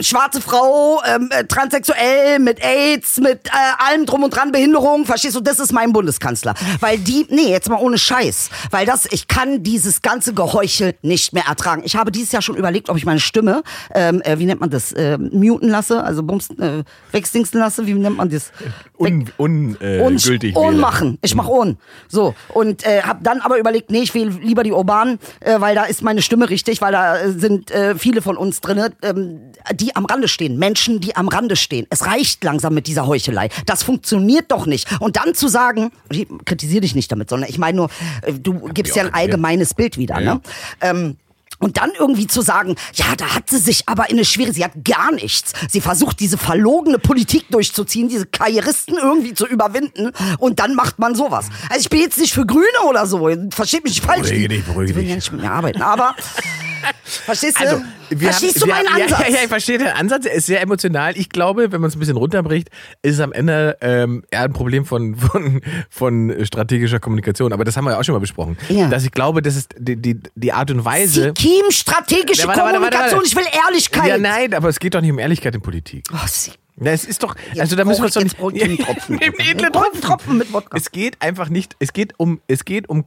[0.02, 5.36] schwarze Frau, ähm, äh, transsexuell, mit AIDS, mit äh, allem drum und dran, Behinderung, verstehst
[5.36, 6.54] du, das ist mein Bundeskanzler.
[6.82, 11.32] Weil die, nee, jetzt mal ohne Scheiß, weil das, ich kann dieses ganze Geheuchel nicht
[11.32, 11.84] mehr ertragen.
[11.86, 14.70] Ich habe dieses Jahr schon überlegt, ob ich meine Stimme, ähm, äh, wie nennt man
[14.70, 18.52] das, äh, muten lasse, also bums, äh, wegstinksen lasse, wie nennt man das?
[18.98, 20.82] Un, un, äh, und gültig ohn wäre.
[20.82, 21.18] machen.
[21.22, 21.78] Ich mach ohn.
[22.08, 22.34] So.
[22.54, 25.84] Und äh, hab dann aber überlegt, nee, ich will lieber die Urbanen, äh, weil da
[25.84, 29.96] ist meine Stimme richtig, weil da äh, sind äh, viele von uns drinne, ähm, die
[29.96, 30.58] am Rande stehen.
[30.58, 31.88] Menschen, die am Rande stehen.
[31.90, 33.50] Es reicht langsam mit dieser Heuchelei.
[33.66, 34.88] Das funktioniert doch nicht.
[35.02, 37.90] Und dann zu sagen, ich kritisiere dich nicht damit, sondern ich meine nur,
[38.22, 40.20] äh, du gibst ja ein allgemeines Bild wieder.
[40.20, 40.42] Ja, Ne?
[40.82, 41.18] Ähm,
[41.60, 44.64] Und dann irgendwie zu sagen, ja, da hat sie sich aber in eine schwere, sie
[44.64, 45.54] hat gar nichts.
[45.70, 51.16] Sie versucht diese verlogene Politik durchzuziehen, diese Karrieristen irgendwie zu überwinden und dann macht man
[51.16, 51.48] sowas.
[51.70, 54.24] Also ich bin jetzt nicht für Grüne oder so, versteht mich nicht falsch.
[54.30, 55.10] Beruhige dich, beruhige Sie will dich.
[55.10, 56.16] ja nicht mit mir arbeiten, aber
[57.04, 57.64] verstehst du?
[57.64, 59.20] Also, wir verstehst haben, du meinen haben- Ansatz?
[59.28, 60.26] Ja, ja, ich verstehe den Ansatz.
[60.26, 61.18] Er ist sehr emotional.
[61.18, 62.70] Ich glaube, wenn man es ein bisschen runterbricht,
[63.02, 67.54] ist es am Ende ähm, eher ein Problem von, von, von strategischer Kommunikation.
[67.54, 68.58] Aber das haben wir ja auch schon mal besprochen.
[68.70, 68.88] Ja.
[68.90, 71.34] Dass ich glaube, das ist die, die, die Art und Weise.
[71.34, 73.28] Team strategische Ja, warte, warte, Kommunikation, warte.
[73.28, 74.08] ich will Ehrlichkeit.
[74.08, 76.06] Ja, nein, aber es geht doch nicht um Ehrlichkeit in Politik.
[76.14, 78.38] Oh, sie- Na, es ist doch, also da müssen wir uns doch nicht.
[78.82, 79.20] Tropfen.
[79.22, 80.02] Einen Tropfen.
[80.02, 80.76] Tropfen mit Wodka.
[80.78, 83.06] Es geht einfach nicht, es geht um, es geht um,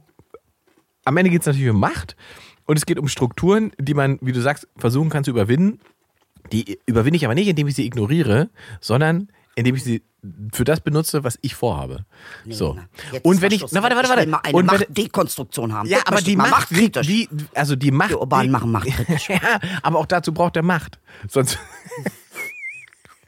[1.05, 2.15] am Ende geht es natürlich um Macht
[2.69, 5.79] und es geht um Strukturen, die man, wie du sagst, versuchen kann zu überwinden.
[6.51, 10.03] Die überwinde ich aber nicht, indem ich sie ignoriere, sondern indem ich sie
[10.53, 12.05] für das benutze, was ich vorhabe.
[12.47, 12.77] so.
[13.11, 14.27] Jetzt Und wenn ich, na, warte, warte, warte.
[14.27, 15.89] mal eine Und wenn, Machtdekonstruktion haben.
[15.89, 16.35] ja, Das aber die.
[16.35, 18.11] Macht, die, die, also die Macht.
[18.11, 19.29] Die Urbanen machen machtkritisch.
[19.29, 19.39] ja,
[19.81, 20.99] aber auch dazu braucht er Macht.
[21.27, 21.57] Sonst,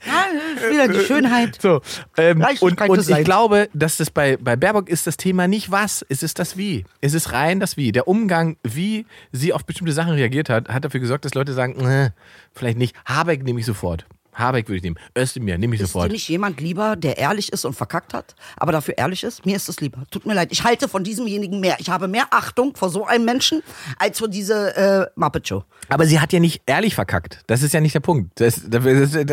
[0.06, 1.62] Ja, wieder die Schönheit.
[1.62, 1.82] So,
[2.18, 6.06] ähm, und, und ich glaube, dass das bei, bei Baerbock ist das Thema nicht was,
[6.10, 6.86] es ist das Wie.
[7.02, 7.92] Es ist rein das Wie.
[7.92, 11.80] Der Umgang, wie sie auf bestimmte Sachen reagiert hat, hat dafür gesorgt, dass Leute sagen,
[11.86, 12.12] äh,
[12.54, 12.96] vielleicht nicht.
[13.06, 14.06] Habeck nehme ich sofort.
[14.34, 14.98] Habeck würde ich nehmen.
[15.18, 16.12] Özdemir nehme ich Ist dir sofort.
[16.12, 19.46] nicht jemand lieber, der ehrlich ist und verkackt hat, aber dafür ehrlich ist?
[19.46, 20.04] Mir ist es lieber.
[20.12, 20.50] Tut mir leid.
[20.52, 21.78] Ich halte von diesemjenigen mehr.
[21.80, 23.62] Ich habe mehr Achtung vor so einem Menschen
[23.98, 25.64] als vor diese äh, Muppet Show.
[25.90, 27.40] Aber sie hat ja nicht ehrlich verkackt.
[27.48, 28.40] Das ist ja nicht der Punkt.
[28.40, 28.84] Das, das,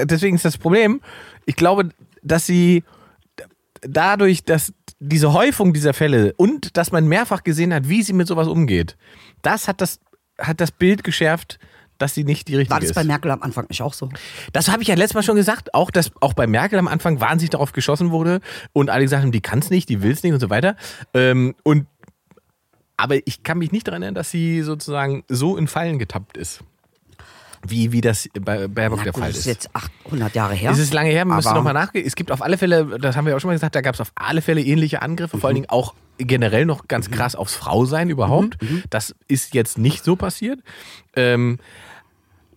[0.06, 1.00] deswegen ist das Problem.
[1.46, 1.90] Ich glaube,
[2.22, 2.82] dass sie
[3.82, 8.26] dadurch, dass diese Häufung dieser Fälle und dass man mehrfach gesehen hat, wie sie mit
[8.26, 8.96] sowas umgeht,
[9.42, 10.00] das hat das,
[10.38, 11.58] hat das Bild geschärft,
[11.98, 12.94] dass sie nicht die richtige War das ist.
[12.94, 14.08] bei Merkel am Anfang nicht auch so?
[14.52, 17.20] Das habe ich ja letztes Mal schon gesagt, auch dass auch bei Merkel am Anfang
[17.20, 18.40] wahnsinnig darauf geschossen wurde
[18.72, 20.76] und alle gesagt haben, die kann es nicht, die will es nicht und so weiter.
[21.14, 21.86] Ähm, und
[22.96, 26.64] aber ich kann mich nicht daran erinnern, dass sie sozusagen so in Fallen getappt ist.
[27.66, 29.46] Wie, wie das bei Baerbock Na der gut, Fall das ist.
[29.46, 30.70] ist jetzt 800 Jahre her.
[30.70, 32.06] Es ist lange her, wir müssen nochmal nachgehen.
[32.06, 34.00] Es gibt auf alle Fälle, das haben wir auch schon mal gesagt, da gab es
[34.00, 38.10] auf alle Fälle ähnliche Angriffe, vor allen Dingen auch generell noch ganz krass aufs Frausein
[38.10, 38.58] überhaupt.
[38.90, 40.60] Das ist jetzt nicht so passiert.
[41.16, 41.58] Ähm,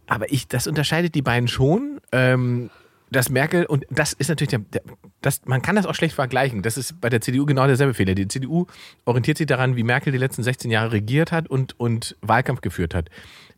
[0.07, 1.99] aber ich, das unterscheidet die beiden schon.
[2.11, 2.69] Ähm,
[3.11, 4.81] dass Merkel, und das ist natürlich, der, der,
[5.21, 6.61] das, man kann das auch schlecht vergleichen.
[6.61, 8.15] Das ist bei der CDU genau derselbe Fehler.
[8.15, 8.67] Die CDU
[9.03, 12.95] orientiert sich daran, wie Merkel die letzten 16 Jahre regiert hat und, und Wahlkampf geführt
[12.95, 13.09] hat.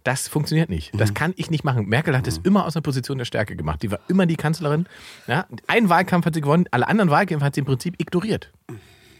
[0.03, 0.91] Das funktioniert nicht.
[0.99, 1.87] Das kann ich nicht machen.
[1.87, 3.83] Merkel hat es immer aus einer Position der Stärke gemacht.
[3.83, 4.85] Die war immer die Kanzlerin.
[5.27, 8.51] Ja, einen Wahlkampf hat sie gewonnen, alle anderen Wahlkämpfe hat sie im Prinzip ignoriert.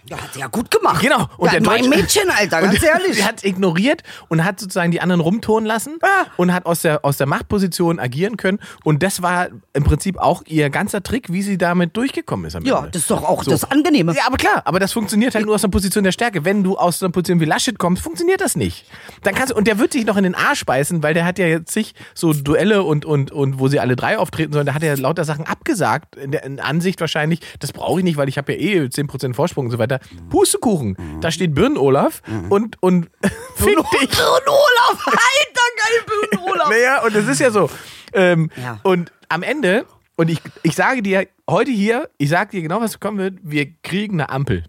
[0.09, 1.01] Ja, hat sie ja gut gemacht.
[1.01, 1.27] Genau.
[1.37, 3.15] Und ja, mein Deutsche- Mädchen, Alter, ganz und ehrlich.
[3.15, 5.97] Sie hat ignoriert und hat sozusagen die anderen rumtonen lassen
[6.37, 8.59] und hat aus der, aus der Machtposition agieren können.
[8.83, 12.79] Und das war im Prinzip auch ihr ganzer Trick, wie sie damit durchgekommen ist Ja,
[12.79, 12.89] Ende.
[12.91, 13.51] das ist doch auch So.
[13.51, 14.13] das Angenehme.
[14.13, 16.43] Ja, aber klar, aber das funktioniert halt nur aus einer Position der Stärke.
[16.43, 18.85] Wenn du aus einer Position wie Laschet kommst, funktioniert das nicht.
[19.23, 21.45] Dann kannst und der wird sich noch in den Arsch beißen, weil der hat ja
[21.47, 24.83] jetzt sich so Duelle und, und, und wo sie alle drei auftreten sollen, da hat
[24.83, 28.37] er lauter Sachen abgesagt, in der in Ansicht wahrscheinlich, das brauche ich nicht, weil ich
[28.37, 29.92] habe ja eh 10% Vorsprung und so weiter.
[30.29, 33.09] Pustekuchen, da steht Birnen-Olaf und, und
[33.55, 34.09] fick dich.
[34.09, 36.69] Birnen Olaf, alter geil, Birnen Olaf.
[36.69, 37.69] Naja, und es ist ja so.
[38.13, 38.79] Ähm, Ja.
[38.83, 42.99] Und am Ende, und ich, ich sage dir heute hier, ich sage dir genau, was
[42.99, 44.63] kommen wird, wir kriegen eine Ampel.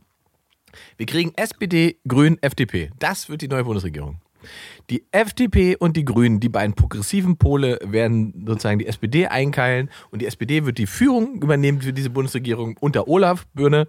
[0.96, 2.90] Wir kriegen SPD, Grün, FDP.
[2.98, 4.20] Das wird die neue Bundesregierung.
[4.90, 10.20] Die FDP und die Grünen, die beiden progressiven Pole, werden sozusagen die SPD einkeilen und
[10.20, 13.88] die SPD wird die Führung übernehmen für diese Bundesregierung unter Olaf Birne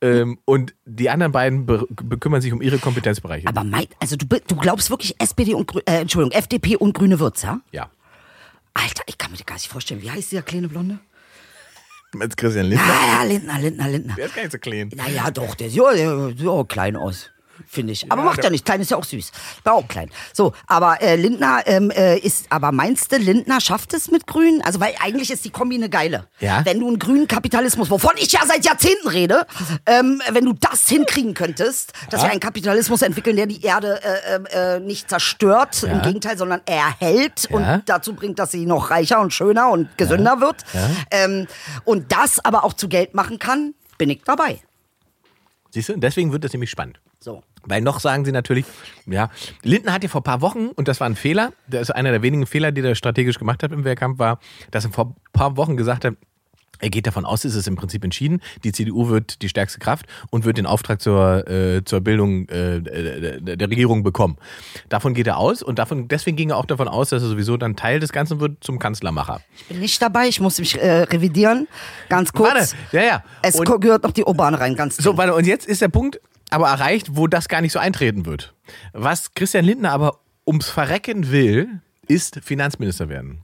[0.00, 3.48] ähm, und die anderen beiden be bekümmern sich um ihre Kompetenzbereiche.
[3.48, 7.18] Aber mein, also du, du glaubst wirklich SPD und Grü äh, Entschuldigung, FDP und Grüne
[7.18, 7.60] wird's, ja?
[7.72, 7.90] ja.
[8.74, 10.02] Alter, ich kann mir das gar nicht vorstellen.
[10.02, 10.98] Wie heißt dieser kleine Blonde?
[12.20, 12.86] Jetzt Christian Lindner.
[12.86, 14.14] Ja, ja, Lindner, Lindner, Lindner.
[14.14, 14.90] Der ist gar nicht so klein.
[14.94, 17.30] Naja, doch, der sieht ja, der sieht auch klein aus.
[17.68, 18.10] Finde ich.
[18.10, 18.64] Aber macht ja nicht.
[18.64, 19.32] Klein ist ja auch süß.
[19.64, 20.10] War auch klein.
[20.32, 24.62] So, aber äh, Lindner ähm, äh, ist, aber meinst du, Lindner schafft es mit Grünen?
[24.62, 26.26] Also, weil eigentlich ist die Kombi eine geile.
[26.40, 26.64] Ja.
[26.64, 29.46] Wenn du einen grünen Kapitalismus, wovon ich ja seit Jahrzehnten rede,
[29.86, 34.36] ähm, wenn du das hinkriegen könntest, dass wir einen Kapitalismus entwickeln, der die Erde äh,
[34.36, 37.56] äh, äh, nicht zerstört, im Gegenteil, sondern erhält Ja.
[37.56, 40.64] und dazu bringt, dass sie noch reicher und schöner und gesünder wird.
[41.10, 41.46] Ähm,
[41.84, 44.60] und das aber auch zu Geld machen kann, bin ich dabei.
[45.70, 45.94] Siehst du?
[45.94, 47.00] Und deswegen wird das nämlich spannend.
[47.18, 47.42] So.
[47.68, 48.64] Weil noch sagen sie natürlich,
[49.06, 49.28] ja,
[49.62, 52.12] Lindner hat ja vor ein paar Wochen, und das war ein Fehler, das ist einer
[52.12, 54.38] der wenigen Fehler, die er strategisch gemacht hat im Wahlkampf, war,
[54.70, 56.14] dass er vor ein paar Wochen gesagt hat,
[56.78, 60.04] er geht davon aus, es ist im Prinzip entschieden, die CDU wird die stärkste Kraft
[60.30, 64.36] und wird den Auftrag zur, äh, zur Bildung äh, der, der Regierung bekommen.
[64.90, 67.56] Davon geht er aus und davon, deswegen ging er auch davon aus, dass er sowieso
[67.56, 69.40] dann Teil des Ganzen wird zum Kanzlermacher.
[69.70, 71.66] bin nicht dabei, ich muss mich äh, revidieren.
[72.10, 72.52] Ganz kurz.
[72.52, 73.24] Warte, ja, ja.
[73.42, 75.18] Es Und- gehört noch die Urban rein, ganz So, dringend.
[75.18, 78.54] warte, und jetzt ist der Punkt aber erreicht, wo das gar nicht so eintreten wird.
[78.92, 83.42] Was Christian Lindner aber ums Verrecken will, ist Finanzminister werden.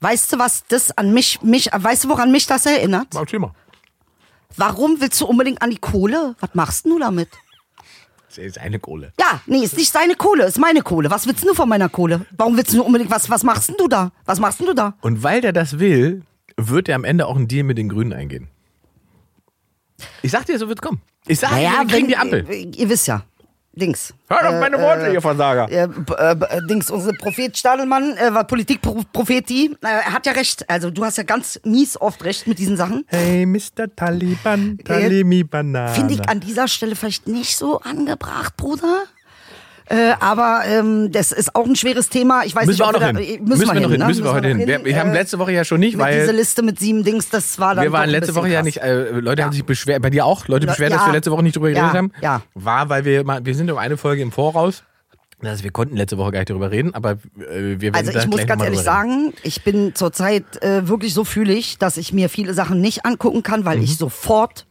[0.00, 3.08] Weißt du, was das an mich, mich, weißt du, woran mich das erinnert?
[3.14, 3.52] Mach mal.
[4.56, 6.34] Warum willst du unbedingt an die Kohle?
[6.40, 7.28] Was machst du damit?
[8.28, 9.12] Das ist eine Kohle.
[9.18, 11.10] Ja, nee, ist nicht seine Kohle, ist meine Kohle.
[11.10, 12.26] Was willst du von meiner Kohle?
[12.36, 14.12] Warum willst du unbedingt, was, was machst du da?
[14.24, 14.94] Was machst du da?
[15.00, 16.22] Und weil der das will,
[16.56, 18.48] wird er am Ende auch einen Deal mit den Grünen eingehen.
[20.22, 21.02] Ich sag dir, so wird's kommen.
[21.26, 22.46] Ich sag dir, wir kriegen die Ampel.
[22.50, 23.22] Ihr, ihr wisst ja.
[23.72, 24.12] Dings.
[24.28, 25.70] Hör auf meine Worte, ihr Versager.
[25.70, 30.32] Äh, äh, b- äh, Dings, unser Prophet Stadelmann, äh, war Politikprophet, äh, er hat ja
[30.32, 30.68] recht.
[30.68, 33.04] Also du hast ja ganz mies oft recht mit diesen Sachen.
[33.06, 33.94] Hey, Mr.
[33.94, 35.92] Taliban, Talimi Banana.
[35.92, 39.04] Finde ich an dieser Stelle vielleicht nicht so angebracht, Bruder.
[39.92, 42.44] Äh, aber ähm, das ist auch ein schweres Thema.
[42.44, 43.26] Ich weiß Müssen wir auch nicht, noch ob hin.
[43.28, 43.98] wir da, Müssen wir noch hin.
[44.00, 44.06] ne?
[44.06, 44.58] Müssen wir heute hin.
[44.66, 47.02] Wir, wir haben Äh, letzte Woche ja schon nicht, mit diese weil Liste mit sieben
[47.02, 48.64] Dings, das war dann wir waren letzte Woche ja krass.
[48.66, 51.06] nicht, äh, Leute haben sich beschwert, bei dir auch, Leute Ja, beschwert, dass ja.
[51.08, 52.12] wir letzte Woche nicht drüber Ja, geredet haben.
[52.22, 52.40] ja.
[52.54, 54.84] War, weil wir mal, wir sind um eine Folge im Voraus.
[55.42, 58.26] Also wir konnten letzte Woche gar nicht darüber reden, aber äh, wir werden Also ich
[58.28, 62.54] muss ganz ehrlich sagen, ich bin zurzeit äh, wirklich so fühlig, dass ich mir viele
[62.54, 63.84] Sachen nicht angucken kann, weil Mhm.
[63.84, 64.66] ich sofort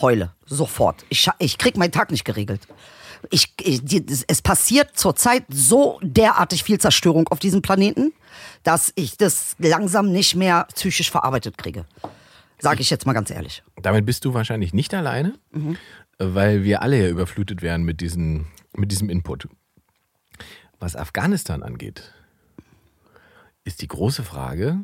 [0.00, 0.32] heule.
[0.46, 1.04] Sofort.
[1.10, 2.62] Ich, ich krieg meinen Tag nicht geregelt.
[3.30, 3.82] Ich, ich,
[4.28, 8.12] es passiert zurzeit so derartig viel Zerstörung auf diesem Planeten,
[8.62, 11.84] dass ich das langsam nicht mehr psychisch verarbeitet kriege.
[12.60, 13.62] Sage ich jetzt mal ganz ehrlich.
[13.80, 15.76] Damit bist du wahrscheinlich nicht alleine, Mhm.
[16.18, 19.48] weil wir alle ja überflutet werden mit, diesen, mit diesem Input.
[20.80, 22.12] Was Afghanistan angeht,
[23.64, 24.78] ist die große Frage,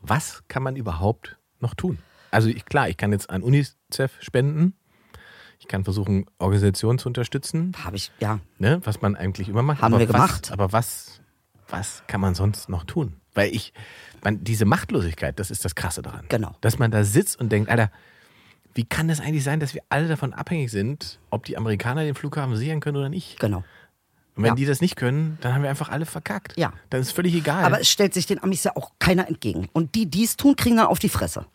[0.00, 1.98] was kann man überhaupt noch tun?
[2.30, 4.74] Also ich, klar, ich kann jetzt an UNICEF spenden,
[5.66, 8.38] ich kann versuchen, Organisationen zu unterstützen, Habe ich, ja.
[8.58, 9.82] ne, was man eigentlich immer macht.
[9.82, 10.52] Haben aber wir was, gemacht.
[10.52, 11.20] Aber was,
[11.68, 13.14] was kann man sonst noch tun?
[13.34, 13.72] Weil ich,
[14.22, 16.24] man, diese Machtlosigkeit, das ist das Krasse daran.
[16.28, 16.54] Genau.
[16.60, 17.90] Dass man da sitzt und denkt, Alter,
[18.74, 22.14] wie kann das eigentlich sein, dass wir alle davon abhängig sind, ob die Amerikaner den
[22.14, 23.40] Flughafen sichern können oder nicht?
[23.40, 23.64] Genau.
[24.36, 24.54] Und wenn Ja.
[24.54, 26.56] die das nicht können, dann haben wir einfach alle verkackt.
[26.56, 26.72] Ja.
[26.90, 27.64] Dann ist völlig egal.
[27.64, 29.68] Aber es stellt sich den Amis ja auch keiner entgegen.
[29.72, 31.46] Und die, die es tun, kriegen dann auf die Fresse.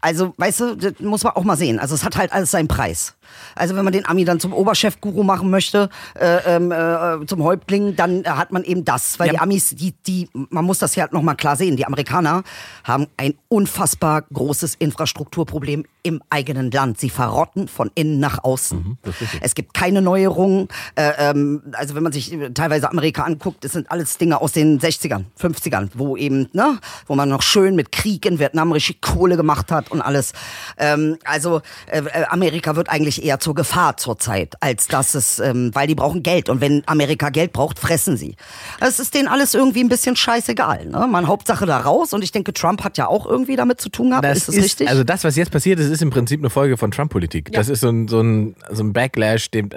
[0.00, 1.78] Also, weißt du, das muss man auch mal sehen.
[1.78, 3.14] Also, es hat halt alles seinen Preis.
[3.54, 7.96] Also, wenn man den Ami dann zum Oberchef-Guru machen möchte, äh, ähm, äh, zum Häuptling,
[7.96, 9.18] dann hat man eben das.
[9.18, 9.32] Weil Ja.
[9.34, 12.42] die Amis, die, die, man muss das ja noch mal klar sehen, die Amerikaner
[12.84, 17.00] haben ein unfassbar großes Infrastrukturproblem im eigenen Land.
[17.00, 18.78] Sie verrotten von innen nach außen.
[18.78, 18.98] Mhm.
[19.40, 20.68] Es gibt keine Neuerungen.
[20.96, 24.52] Äh, ähm, also wenn man sich äh, teilweise Amerika anguckt, das sind alles Dinge aus
[24.52, 29.00] den 60ern, 50ern, wo eben, ne, wo man noch schön mit Krieg in Vietnam richtig
[29.00, 30.32] Kohle gemacht hat und alles.
[30.78, 35.70] Ähm, also äh, äh, Amerika wird eigentlich eher zur Gefahr zurzeit, als dass es, ähm,
[35.74, 38.36] weil die brauchen Geld und wenn Amerika Geld braucht, fressen sie.
[38.80, 40.86] Es ist denen alles irgendwie ein bisschen scheißegal.
[40.86, 41.06] Ne?
[41.10, 44.10] Man Hauptsache da raus und ich denke, Trump hat ja auch irgendwie damit zu tun
[44.10, 44.24] gehabt.
[44.24, 44.88] das ist das richtig?
[44.88, 47.52] Also das, was jetzt passiert ist, ist im Prinzip eine Folge von Trump-Politik.
[47.52, 49.70] Das ist so ein, so, ein, so ein Backlash, dem,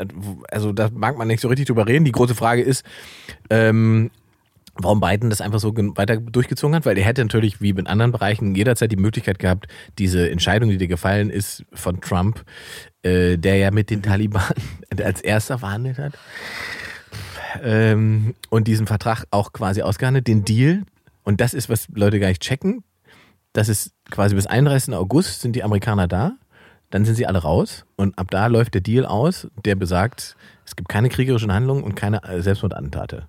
[0.51, 2.05] also da mag man nicht so richtig drüber reden.
[2.05, 2.83] Die große Frage ist,
[3.49, 4.11] ähm,
[4.81, 8.11] warum Biden das einfach so weiter durchgezogen hat, weil er hätte natürlich, wie in anderen
[8.11, 12.43] Bereichen, jederzeit die Möglichkeit gehabt, diese Entscheidung, die dir gefallen ist von Trump,
[13.03, 14.43] äh, der ja mit den Taliban
[15.03, 16.13] als erster verhandelt hat,
[17.63, 20.83] ähm, und diesen Vertrag auch quasi ausgehandelt, den Deal.
[21.23, 22.83] Und das ist, was Leute gar nicht checken.
[23.53, 24.93] Das ist quasi bis 31.
[24.93, 26.33] August sind die Amerikaner da.
[26.89, 27.85] Dann sind sie alle raus.
[27.95, 31.95] Und ab da läuft der Deal aus, der besagt, es gibt keine kriegerischen Handlungen und
[31.95, 33.27] keine äh, Selbstmordattentate.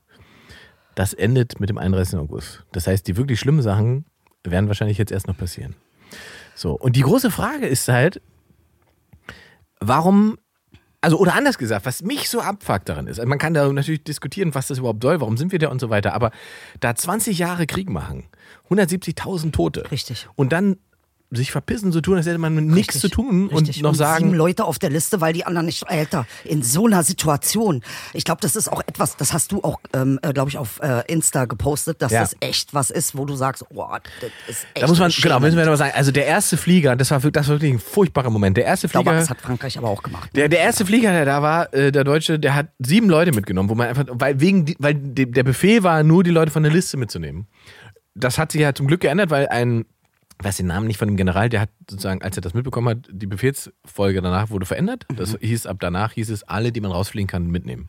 [0.99, 2.19] Das endet mit dem 31.
[2.19, 2.65] August.
[2.73, 4.05] Das heißt, die wirklich schlimmen Sachen
[4.43, 5.77] werden wahrscheinlich jetzt erst noch passieren.
[6.57, 6.73] So.
[6.73, 8.21] Und die große Frage ist halt,
[9.79, 10.39] warum
[11.01, 14.03] also, oder anders gesagt, was mich so abfuckt daran ist, also man kann da natürlich
[14.03, 16.33] diskutieren, was das überhaupt soll, warum sind wir da und so weiter, aber
[16.81, 18.25] da 20 Jahre Krieg machen,
[18.69, 19.89] 170.000 Tote.
[19.93, 20.29] Richtig.
[20.35, 20.79] Und dann
[21.31, 23.01] sich verpissen zu tun, als hätte man nichts Richtig.
[23.03, 23.77] zu tun Richtig.
[23.77, 25.87] und noch Sieben sagen, Leute auf der Liste, weil die anderen nicht.
[25.89, 27.83] Alter, in so einer Situation.
[28.15, 31.03] Ich glaube, das ist auch etwas, das hast du auch, ähm, glaube ich, auf äh,
[31.07, 32.21] Insta gepostet, dass Ja.
[32.21, 33.87] das echt was ist, wo du sagst, oh,
[34.21, 34.83] das ist echt.
[34.83, 37.23] da muss man, genau, müssen wir noch mal sagen, also der erste Flieger, das war,
[37.23, 38.57] wirklich- das war wirklich ein furchtbarer Moment.
[38.57, 39.13] Der erste Flieger.
[39.13, 40.31] das hat Frankreich aber auch gemacht.
[40.35, 43.69] Der, der erste Flieger, der da war, äh, der Deutsche, der hat sieben Leute mitgenommen,
[43.69, 46.73] wo man einfach, weil wegen, weil de- der Befehl war, nur die Leute von der
[46.73, 47.49] Liste mitzunehmen.
[48.15, 49.85] Das hat sich ja zum Glück geändert, weil ein,
[50.41, 53.09] weiß den Namen nicht von dem General, der hat sozusagen, als er das mitbekommen hat,
[53.11, 55.05] die Befehlsfolge danach wurde verändert.
[55.15, 57.89] Das hieß, ab danach hieß es, alle, die man rausfliegen kann, mitnehmen.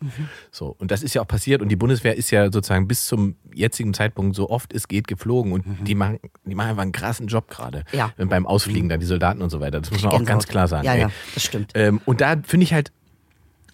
[0.52, 0.76] So.
[0.80, 3.94] Und das ist ja auch passiert und die Bundeswehr ist ja sozusagen bis zum jetzigen
[3.94, 7.50] Zeitpunkt so oft es geht geflogen und die machen, die machen einfach einen krassen Job
[7.50, 7.84] gerade.
[7.92, 8.12] Ja.
[8.18, 9.80] Beim Ausfliegen da, die Soldaten und so weiter.
[9.80, 10.86] Das muss man auch ganz klar sagen.
[10.86, 11.02] Ja, ey.
[11.02, 11.72] ja, das stimmt.
[11.76, 12.92] Ähm, und da finde ich halt,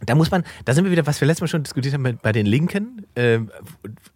[0.06, 2.14] da muss man, da sind wir wieder, was wir letztes Mal schon diskutiert haben bei,
[2.14, 3.52] bei den Linken, ähm,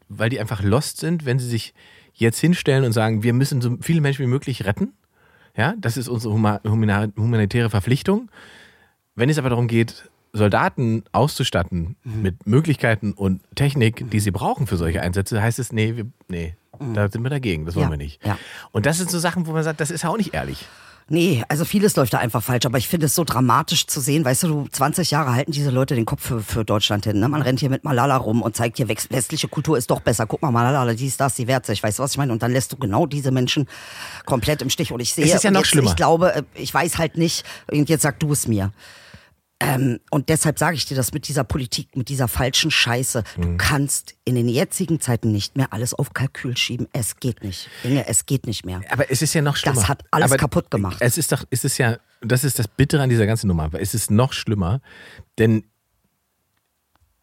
[0.10, 1.74] weil die einfach lost sind, wenn sie sich
[2.20, 4.93] jetzt hinstellen und sagen, wir müssen so viele Menschen wie möglich retten.
[5.57, 8.30] Ja, das ist unsere humanitäre Verpflichtung.
[9.15, 14.78] Wenn es aber darum geht, Soldaten auszustatten mit Möglichkeiten und Technik, die sie brauchen für
[14.78, 16.55] solche Einsätze, heißt es, nee, wir, nee,
[16.93, 18.24] da sind wir dagegen, das wollen Ja, wir nicht.
[18.26, 18.38] ja.
[18.72, 20.67] Und das sind so Sachen, wo man sagt, das ist ja auch nicht ehrlich.
[21.12, 24.24] Nee, also vieles läuft da einfach falsch, aber ich finde es so dramatisch zu sehen.
[24.24, 27.20] Weißt du, du 20 Jahre halten diese Leute den Kopf für, für Deutschland hin.
[27.20, 27.28] Ne?
[27.28, 30.28] Man rennt hier mit Malala rum und zeigt hier, west- westliche Kultur ist doch besser.
[30.28, 31.82] Guck mal, Malala, die ist das, die wehrt sich.
[31.82, 32.32] Weißt du, was ich meine?
[32.32, 33.68] Und dann lässt du genau diese Menschen
[34.26, 34.91] komplett im Stich.
[34.91, 35.89] Und ich sehe, Es ist ja noch jetzt, schlimmer.
[35.89, 38.72] ich glaube, äh, ich weiß halt nicht, und jetzt sag du es mir.
[39.62, 43.24] Ähm, und deshalb sage ich dir das mit dieser Politik, mit dieser falschen Scheiße.
[43.36, 43.41] Mhm.
[43.41, 46.88] Du kannst in den jetzigen Zeiten nicht mehr alles auf Kalkül schieben.
[46.93, 47.70] Es geht nicht.
[47.84, 48.82] Inge, es geht nicht mehr.
[48.89, 49.88] Aber es ist ja noch schlimmer.
[49.89, 50.97] hat alles Aber kaputt gemacht.
[51.01, 53.64] Es ist doch, es ist ja, das ist das Bittere an dieser ganzen Nummer.
[53.64, 54.80] aber Es ist noch schlimmer,
[55.38, 55.66] denn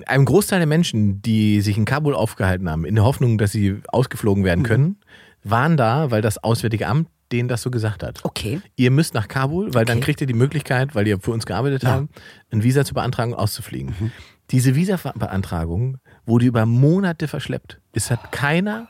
[0.06, 3.80] einem Großteil der Menschen, die sich in Kabul aufgehalten haben, in der Hoffnung, dass sie
[3.88, 4.66] ausgeflogen werden Mhm.
[4.66, 4.96] können,
[5.42, 8.20] waren da, weil das Auswärtige Amt denen das so gesagt hat.
[8.24, 8.60] Okay.
[8.76, 10.04] Ihr müsst nach Kabul, weil dann Okay.
[10.06, 11.90] kriegt ihr die Möglichkeit, weil ihr für uns gearbeitet Ja.
[11.90, 12.08] habt,
[12.52, 14.12] ein Visa zu beantragen und auszufliegen.
[14.50, 17.80] Diese Visa-Beantragung wurde über Monate verschleppt.
[17.92, 18.88] Es hat keiner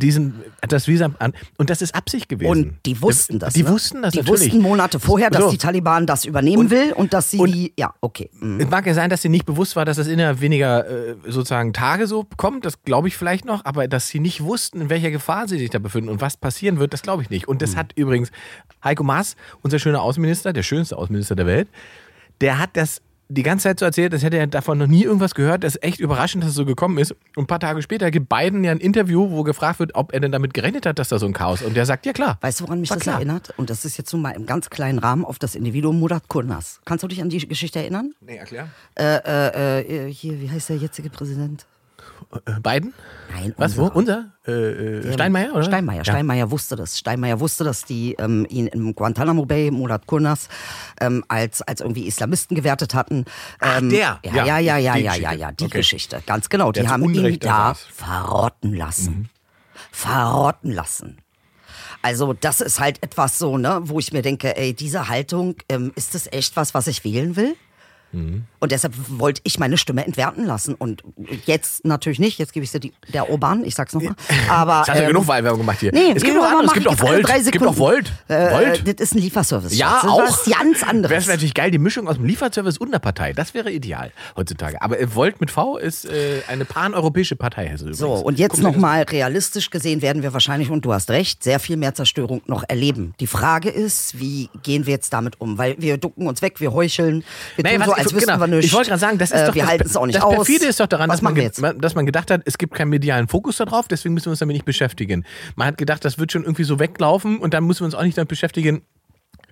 [0.00, 0.34] diesen,
[0.68, 2.50] das Visa an, und das ist Absicht gewesen.
[2.50, 3.54] Und die wussten das.
[3.54, 3.68] Die ne?
[3.68, 4.40] wussten das Die natürlich.
[4.46, 5.50] wussten Monate vorher, dass So.
[5.50, 7.72] die Taliban das übernehmen will und dass sie und- die.
[7.78, 8.30] Ja, okay.
[8.40, 8.60] Mhm.
[8.60, 11.72] Es mag ja sein, dass sie nicht bewusst war, dass es innerhalb weniger äh, sozusagen
[11.72, 15.10] Tage so kommt, das glaube ich vielleicht noch, aber dass sie nicht wussten, in welcher
[15.10, 17.46] Gefahr sie sich da befinden und was passieren wird, das glaube ich nicht.
[17.46, 18.30] Und das hat übrigens
[18.82, 21.68] Heiko Maas, unser schöner Außenminister, der schönste Außenminister der Welt,
[22.40, 25.34] der hat das die ganze Zeit so erzählt, als hätte er davon noch nie irgendwas
[25.34, 25.62] gehört.
[25.62, 27.12] Das ist echt überraschend, dass es so gekommen ist.
[27.36, 30.20] Und ein paar Tage später gibt Biden ja ein Interview, wo gefragt wird, ob er
[30.20, 31.62] denn damit gerechnet hat, dass da so ein Chaos.
[31.62, 32.38] Und der sagt, ja klar.
[32.40, 33.16] Weißt du, woran mich das klar.
[33.16, 33.54] erinnert?
[33.56, 36.80] Und das ist jetzt nun mal im ganz kleinen Rahmen auf das Individuum Murat Kurnas.
[36.84, 38.14] Kannst du dich an die Geschichte erinnern?
[38.20, 38.68] Nee, erklär.
[38.96, 41.66] Äh, äh, äh, hier, wie heißt der jetzige Präsident?
[42.46, 42.94] Äh, Biden?
[43.32, 43.86] Nein, Was, wo?
[43.86, 43.94] unser.
[43.94, 44.26] Unser?
[44.46, 45.62] Äh, äh, Steinmeier, oder?
[45.64, 45.98] Steinmeier.
[45.98, 46.04] Ja.
[46.04, 46.98] Steinmeier wusste das.
[46.98, 50.48] Steinmeier wusste, dass die ähm, ihn im Guantanamo Bay, Murat Kurnas,
[51.00, 53.24] ähm, als, als irgendwie Islamisten gewertet hatten.
[53.60, 54.18] Ach, Ähm, der.
[54.24, 55.78] Ja, Ja, ja, ja, ja, die ja, ja, die Okay.
[55.78, 56.22] Geschichte.
[56.26, 56.72] Ganz genau.
[56.72, 57.86] Der die haben ihn Unrecht da da saß.
[57.92, 59.30] verrotten lassen.
[59.92, 61.18] Verrotten lassen.
[62.02, 65.92] Also das ist halt etwas so, ne, wo ich mir denke, ey, diese Haltung, ähm,
[65.96, 67.54] ist das echt was, was ich wählen will?
[68.12, 68.44] Mhm.
[68.58, 70.74] Und deshalb wollte ich meine Stimme entwerten lassen.
[70.74, 71.02] Und
[71.46, 72.38] jetzt natürlich nicht.
[72.38, 74.14] Jetzt gebe ich sie die, der Urban, ich sag's nochmal.
[74.48, 74.80] Aber.
[74.80, 75.92] Hast du ähm, genug Wahlwerbung gemacht hier.
[75.92, 77.28] Nee, es gibt noch andere, es gibt ich auch Volt.
[77.30, 77.76] Es gibt auch.
[77.76, 78.12] Volt.
[78.28, 78.82] Äh, Volt.
[78.86, 79.76] Das ist ein Lieferservice.
[79.76, 80.22] Ja, das auch.
[80.24, 81.10] ist was ganz anderes.
[81.26, 83.32] Wäre natürlich geil, die Mischung aus dem Lieferservice und einer Partei.
[83.32, 84.82] Das wäre ideal heutzutage.
[84.82, 87.68] Aber äh, Volt mit V ist äh, eine paneuropäische Partei.
[87.68, 88.22] Hesse So, übrigens.
[88.24, 91.76] und jetzt das nochmal realistisch gesehen werden wir wahrscheinlich, und du hast recht, sehr viel
[91.76, 93.14] mehr Zerstörung noch erleben.
[93.20, 95.56] Die Frage ist, wie gehen wir jetzt damit um?
[95.58, 97.24] Weil wir ducken uns weg, wir heucheln,
[97.56, 98.40] wir Naja, tun so, ich- als wüssten genau.
[98.40, 98.66] wir nichts.
[98.66, 100.24] Ich wollte gerade sagen, das ist äh, doch Wir das, halten es auch nicht das
[100.24, 100.34] aus.
[100.34, 103.56] perfide ist doch daran, dass man, dass man gedacht hat, es gibt keinen medialen Fokus
[103.56, 105.24] darauf, deswegen müssen wir uns damit nicht beschäftigen.
[105.56, 108.02] Man hat gedacht, das wird schon irgendwie so weglaufen und dann müssen wir uns auch
[108.02, 108.82] nicht damit beschäftigen,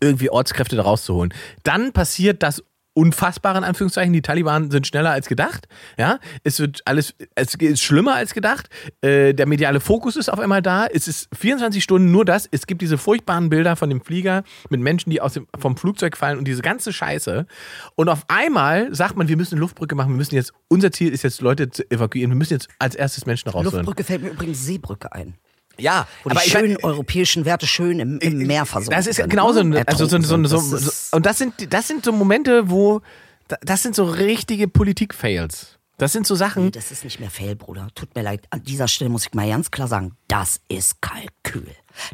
[0.01, 1.35] irgendwie Ortskräfte da rauszuholen.
[1.63, 2.63] Dann passiert das
[2.99, 4.13] Unfassbare in Anführungszeichen.
[4.13, 5.69] Die Taliban sind schneller als gedacht.
[5.97, 8.69] Ja, es wird alles, es ist schlimmer als gedacht.
[9.03, 10.87] Äh, der mediale Fokus ist auf einmal da.
[10.87, 12.49] Es ist 24 Stunden nur das.
[12.51, 16.17] Es gibt diese furchtbaren Bilder von dem Flieger mit Menschen, die aus dem, vom Flugzeug
[16.17, 17.47] fallen und diese ganze Scheiße.
[17.95, 20.11] Und auf einmal sagt man, wir müssen eine Luftbrücke machen.
[20.11, 22.33] Wir müssen jetzt, unser Ziel ist jetzt Leute zu evakuieren.
[22.33, 23.77] Wir müssen jetzt als erstes Menschen rausholen.
[23.77, 25.35] Luftbrücke fällt mir übrigens Seebrücke ein.
[25.79, 29.17] Ja, Wo die ich schönen mein- europäischen Werte schön im, im Meer versunken das ist
[29.17, 29.85] sind, genauso, ne?
[29.87, 33.01] also so, so, so, so, und das sind das sind so Momente, wo
[33.49, 35.79] da- das sind so richtige Politik-Fails.
[35.97, 36.71] Das sind so Sachen.
[36.71, 37.89] Das ist nicht mehr Fail, Bruder.
[37.97, 38.47] Tut mir leid.
[38.51, 41.67] An dieser Stelle muss ich mal ganz klar sagen, das ist Kalkül.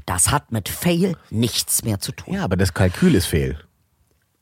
[0.06, 2.32] Das hat mit Fail nichts mehr zu tun.
[2.34, 3.58] Ja, aber das Kalkül ist Fail.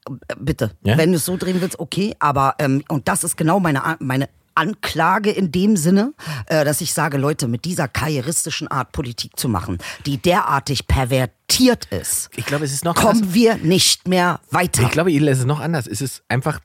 [0.09, 0.71] Äh, Bitte.
[0.85, 0.97] Ja?
[0.97, 2.15] Wenn du es so drehen willst, okay.
[2.21, 6.15] Aber, ähm, und das ist genau meine, meine Anklage in dem Sinne,
[6.47, 11.87] äh, dass ich sage, Leute, mit dieser karrieristischen Art Politik zu machen, die derartig pervertiert
[11.87, 14.83] ist, Ich glaube, es ist noch kommen wir nicht mehr weiter.
[14.83, 15.87] Ich glaube, Edel, es ist noch anders.
[15.87, 16.61] Es ist einfach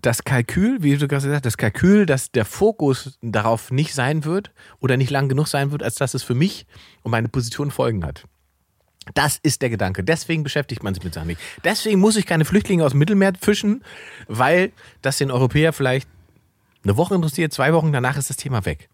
[0.00, 4.24] das Kalkül, wie du gerade gesagt hast, das Kalkül, dass der Fokus darauf nicht sein
[4.24, 6.66] wird oder nicht lang genug sein wird, als dass es für mich
[7.02, 8.24] und meine Position Folgen hat.
[9.14, 10.02] Das ist der Gedanke.
[10.02, 11.40] Deswegen beschäftigt man sich mit Sachen nicht.
[11.64, 13.84] Deswegen muss ich keine Flüchtlinge aus dem Mittelmeer fischen,
[14.26, 14.72] weil
[15.02, 16.08] das den Europäer vielleicht
[16.86, 18.88] eine Woche interessiert, zwei Wochen danach ist das Thema weg.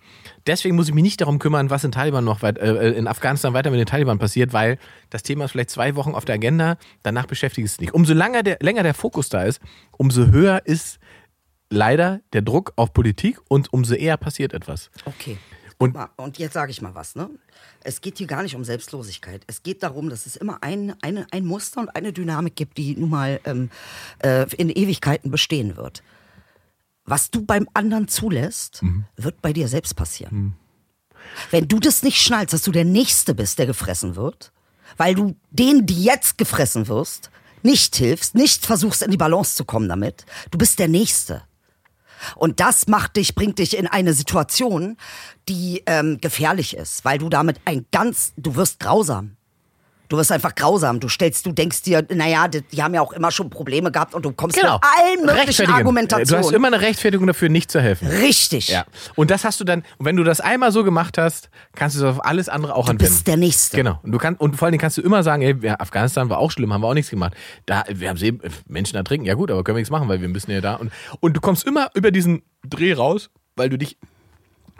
[0.47, 3.53] Deswegen muss ich mich nicht darum kümmern, was in Taliban noch weit, äh, in Afghanistan
[3.53, 4.79] weiter mit den Taliban passiert, weil
[5.11, 7.93] das Thema ist vielleicht zwei Wochen auf der Agenda, danach beschäftigt es nicht.
[7.93, 9.61] Umso länger der, länger der Fokus da ist,
[9.93, 10.99] umso höher ist
[11.71, 14.91] leider der Druck auf Politik und umso eher passiert etwas.
[15.05, 15.39] Okay.
[15.79, 17.29] Und- Und, jetzt sage ich mal was, ne?
[17.83, 19.43] Es geht hier gar nicht um Selbstlosigkeit.
[19.49, 22.95] Es geht darum, dass es immer ein, eine, ein Muster und eine Dynamik gibt, die
[22.97, 23.69] nun mal ähm,
[24.23, 26.03] äh, in Ewigkeiten bestehen wird.
[27.05, 29.05] Was du beim anderen zulässt, Mhm.
[29.17, 30.57] wird bei dir selbst passieren.
[31.51, 34.53] Wenn du das nicht schnallst, dass du der Nächste bist, der gefressen wird,
[34.97, 37.31] weil du den, die jetzt gefressen wirst,
[37.63, 41.43] nicht hilfst, nicht versuchst in die Balance zu kommen damit, du bist der Nächste.
[42.37, 44.97] Und das macht dich, bringt dich in eine Situation,
[45.49, 49.37] die ähm, gefährlich ist, weil du damit ein ganz, du wirst grausam.
[50.13, 51.01] Du wirst einfach grausam.
[51.01, 54.15] Du stellst, du denkst dir, naja, die, die haben ja auch immer schon Probleme gehabt
[54.15, 54.75] und du kommst Genau.
[54.75, 55.71] mit allen möglichen.
[55.71, 56.43] Argumentationen.
[56.43, 58.09] Du hast immer eine Rechtfertigung dafür, nicht zu helfen.
[58.09, 58.69] Richtig.
[58.69, 58.85] Ja.
[59.15, 62.05] Und das hast du dann, wenn du das einmal so gemacht hast, kannst du es
[62.05, 63.11] auf alles andere auch Du anwenden.
[63.11, 63.75] bist der Nächste.
[63.79, 64.01] Genau.
[64.03, 66.51] Und, du kannst, und vor allen Dingen kannst du immer sagen, ey, Afghanistan war auch
[66.51, 67.33] schlimm, haben wir auch nichts gemacht.
[67.65, 68.39] Da, wir haben sie,
[68.69, 70.75] Menschen ertrinken, ja gut, aber können wir nichts machen, weil wir müssen ja da.
[70.75, 73.97] Und, und du kommst immer über diesen Dreh raus, weil du dich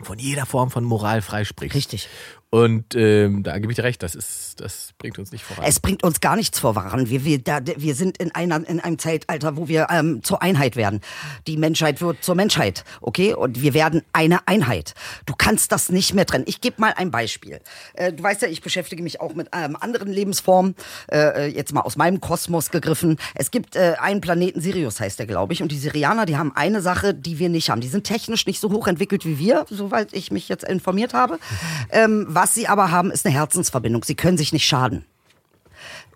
[0.03, 1.75] von jeder Form von Moral freisprichst.
[1.75, 2.07] Richtig.
[2.53, 5.65] Und ähm, da gebe ich dir recht, das ist, das bringt uns nicht voran.
[5.67, 7.09] Es bringt uns gar nichts voran.
[7.09, 10.75] Wir, wir, da, wir sind in, einer, in einem Zeitalter, wo wir ähm, zur Einheit
[10.75, 11.01] werden.
[11.47, 13.33] Die Menschheit wird zur Menschheit, okay?
[13.33, 14.93] Und wir werden eine Einheit.
[15.25, 16.43] Du kannst das nicht mehr trennen.
[16.45, 17.59] Ich gebe mal ein Beispiel.
[17.95, 20.75] Äh, du weißt ja, ich beschäftige mich auch mit ähm, anderen Lebensformen.
[21.11, 23.17] Äh, jetzt mal aus meinem Kosmos gegriffen.
[23.33, 25.63] Es gibt äh, einen Planeten, Sirius heißt der, glaube ich.
[25.63, 27.81] Und die Sirianer, die haben eine Sache, die wir nicht haben.
[27.81, 31.39] Die sind technisch nicht so hochentwickelt wie wir, soweit ich mich jetzt informiert habe.
[31.89, 34.03] Ähm, was sie aber haben, ist eine Herzensverbindung.
[34.03, 35.05] Sie können sich nicht schaden.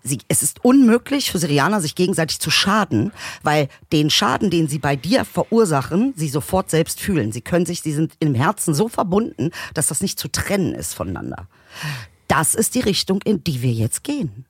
[0.02, 3.12] Sie, es ist unmöglich für Syrianer, sich gegenseitig zu schaden,
[3.42, 7.32] weil den Schaden, den sie bei dir verursachen, sie sofort selbst fühlen.
[7.32, 10.92] Sie können sich, sie sind im Herzen so verbunden, dass das nicht zu trennen ist
[10.92, 11.48] voneinander.
[12.26, 14.44] Das ist die Richtung, in die wir jetzt gehen.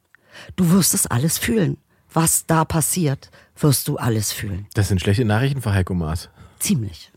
[0.56, 1.76] Du wirst es alles fühlen.
[2.12, 4.66] Was da passiert, wirst du alles fühlen.
[4.74, 6.28] Das sind schlechte Nachrichten für Heiko Maas.
[6.58, 7.12] Ziemlich.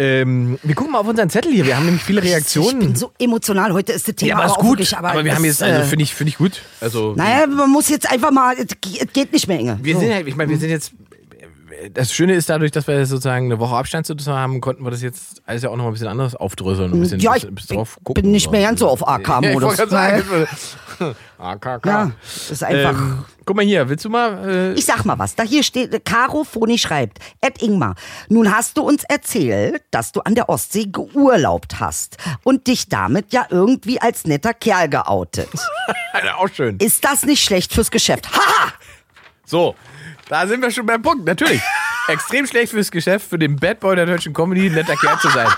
[0.00, 1.66] Ähm, wir gucken mal auf unseren Zettel hier.
[1.66, 2.80] Wir haben nämlich viele Reaktionen.
[2.80, 3.72] Ich bin so emotional.
[3.72, 4.70] Heute ist das Thema ja, aber ist auch gut.
[4.72, 6.62] wirklich, aber, aber wir haben jetzt, also äh, finde ich, finde ich gut.
[6.80, 9.78] Also, Naja, man muss jetzt einfach mal, es ge- es geht nicht mehr, Inge.
[9.82, 10.00] wir So.
[10.00, 10.92] sind halt, ich meine, wir sind jetzt.
[11.92, 15.02] Das Schöne ist dadurch, dass wir sozusagen eine Woche Abstand zu haben, konnten wir das
[15.02, 16.92] jetzt alles ja auch noch mal ein bisschen anders aufdröseln.
[16.92, 18.22] und Ein bisschen, Ja, ich drauf gucken.
[18.22, 19.76] bin nicht mehr ganz so auf Ja, AK-Modus.
[19.88, 20.22] sagen.
[21.38, 21.86] AKK.
[21.86, 22.10] Ja,
[22.50, 22.90] ist einfach.
[22.98, 24.48] Ähm, guck mal hier, willst du mal.
[24.48, 25.36] Äh, Ich sag mal was.
[25.36, 27.94] Da hier steht, Caro Foni schreibt, Ed Ingmar,
[28.28, 33.32] nun hast du uns erzählt, dass du an der Ostsee geurlaubt hast und dich damit
[33.32, 35.48] ja irgendwie als netter Kerl geoutet.
[36.38, 36.76] auch schön.
[36.78, 38.28] Ist das nicht schlecht fürs Geschäft?
[38.32, 38.72] Haha!
[39.46, 39.74] So,
[40.28, 41.24] da sind wir schon beim Punkt.
[41.26, 41.60] Natürlich.
[42.08, 45.28] Extrem schlecht fürs Geschäft, für den Bad Boy der deutschen Comedy ein netter Kerl zu
[45.28, 45.48] sein.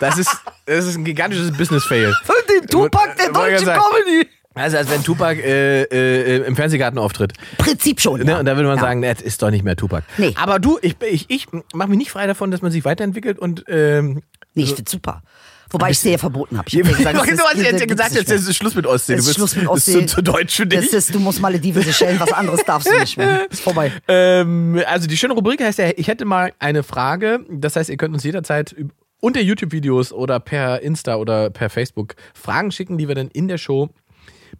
[0.00, 0.30] Das ist,
[0.64, 2.14] das ist ein gigantisches Business-Fail.
[2.24, 3.66] Für den Tupac der deutschen.
[3.66, 4.28] Comedy.
[4.54, 7.32] Also als wenn Tupac äh, äh, im Fernsehgarten auftritt.
[7.58, 8.20] Prinzip schon.
[8.22, 8.30] Ne?
[8.32, 8.38] ja.
[8.40, 8.82] Und da würde man Ja.
[8.82, 10.02] sagen, das ist doch nicht mehr Tupac.
[10.16, 10.34] Nee.
[10.36, 13.64] Aber du, ich, ich, ich mache mich nicht frei davon, dass man sich weiterentwickelt und
[13.68, 14.22] ähm,
[14.54, 15.22] Nee, ich find's super.
[15.70, 16.70] Wobei ich sehr verboten habe.
[16.70, 19.14] du hast ja gesagt, jetzt ist Schluss mit Ostsee.
[19.14, 20.00] Du ist bist, Schluss mit das Ostsee.
[20.00, 20.80] Ist zu, zu deutsch für dich.
[20.80, 23.50] Das ist, du musst Malediven, Seychellen, was anderes darfst du nicht mehr.
[23.50, 23.92] Ist vorbei.
[24.10, 27.40] Ähm, also die schöne Rubrik heißt ja, ich hätte mal eine Frage.
[27.50, 28.74] Das heißt, ihr könnt uns jederzeit
[29.20, 33.58] unter YouTube-Videos oder per Insta oder per Facebook Fragen schicken, die wir dann in der
[33.58, 33.90] Show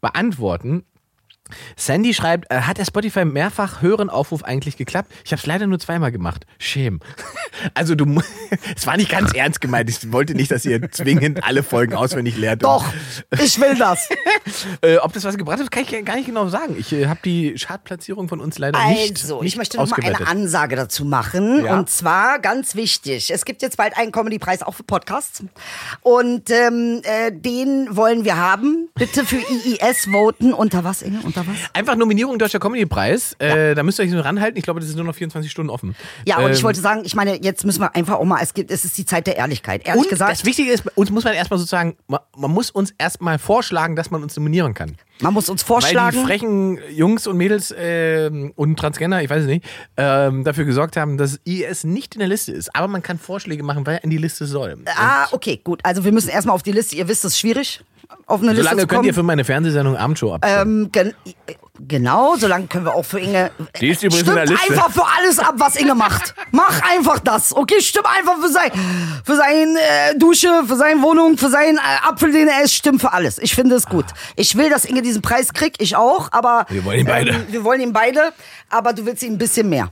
[0.01, 0.85] beantworten.
[1.77, 5.11] Sandy schreibt, äh, hat der Spotify mehrfach höheren Aufruf eigentlich geklappt?
[5.25, 6.47] Ich habe es leider nur zweimal gemacht.
[6.59, 7.01] Schäm.
[7.75, 8.05] Also du,
[8.77, 9.91] es war nicht ganz ernst gemeint.
[9.91, 12.63] Ich wollte nicht, dass ihr zwingend alle Folgen auswendig lernt.
[12.63, 12.85] Doch,
[13.43, 14.09] ich will das.
[14.81, 16.77] Äh, ob das was gebracht hat, kann ich gar nicht genau sagen.
[16.79, 19.99] Ich äh, habe die Chartplatzierung von uns leider nicht Also, nicht ich möchte noch mal
[20.03, 20.27] eine.
[20.27, 21.65] Ansage dazu machen.
[21.65, 21.79] Ja.
[21.79, 23.31] Und zwar ganz wichtig.
[23.31, 25.43] Es gibt jetzt bald einen Comedy-Preis auch für Podcasts.
[26.01, 28.89] Und ähm, äh, den wollen wir haben.
[28.95, 30.53] Bitte für IIS voten.
[30.53, 31.21] Unter was, Inge?
[31.25, 31.57] Unter was?
[31.73, 33.35] Einfach Nominierung Deutscher Comedypreis.
[33.39, 34.57] Äh, da müsst ihr euch nur ranhalten.
[34.59, 35.95] Ich glaube, das ist nur noch 24 Stunden offen.
[36.27, 38.55] Ja, und ich Ähm, wollte sagen, ich meine, jetzt müssen wir einfach auch mal, es
[38.55, 39.87] gibt, es ist die Zeit der Ehrlichkeit.
[39.87, 42.93] Ehrlich und gesagt, das Wichtige ist, uns muss man erstmal sozusagen, man, man muss uns
[42.99, 44.97] erstmal vorschlagen, dass man uns nominieren kann.
[45.21, 46.23] man muss uns Weil die vorschlagen.
[46.25, 49.65] frechen Jungs und Mädels ähm, und Transgender, ich weiß es nicht,
[49.97, 52.75] ähm, dafür gesorgt haben, dass IS nicht in der Liste ist.
[52.75, 54.77] Aber man kann Vorschläge machen, weil er in die Liste soll.
[54.97, 55.81] Ah, okay, gut.
[55.85, 56.97] Also wir müssen erstmal auf die Liste.
[56.97, 57.81] Ihr wisst, es ist schwierig,
[58.27, 60.85] auf eine Liste Solange zu könnt ihr für meine Fernsehsendung Abendshow abstimmen.
[60.85, 61.15] Ähm, gen
[61.87, 63.51] genau, solange können wir auch für Inge.
[63.81, 64.71] Die ist übrigens Stimmt in der Liste.
[64.71, 66.35] einfach für alles ab, was Inge macht.
[66.51, 67.81] Mach einfach das, okay?
[67.81, 68.71] Stimm einfach für sein,
[69.25, 72.75] für sein äh, Dusche, für seine Wohnung, für seinen äh, Apfel, den er isst.
[72.75, 73.39] Stimm für alles.
[73.39, 74.07] Ich finde es gut.
[74.37, 75.81] Ich will, dass Inge diesen Preis kriegt.
[75.81, 77.31] Ich auch, aber Wir wollen ihn beide.
[77.31, 78.33] Ähm, wir wollen ihn beide,
[78.71, 79.91] aber du willst ihn ein bisschen mehr.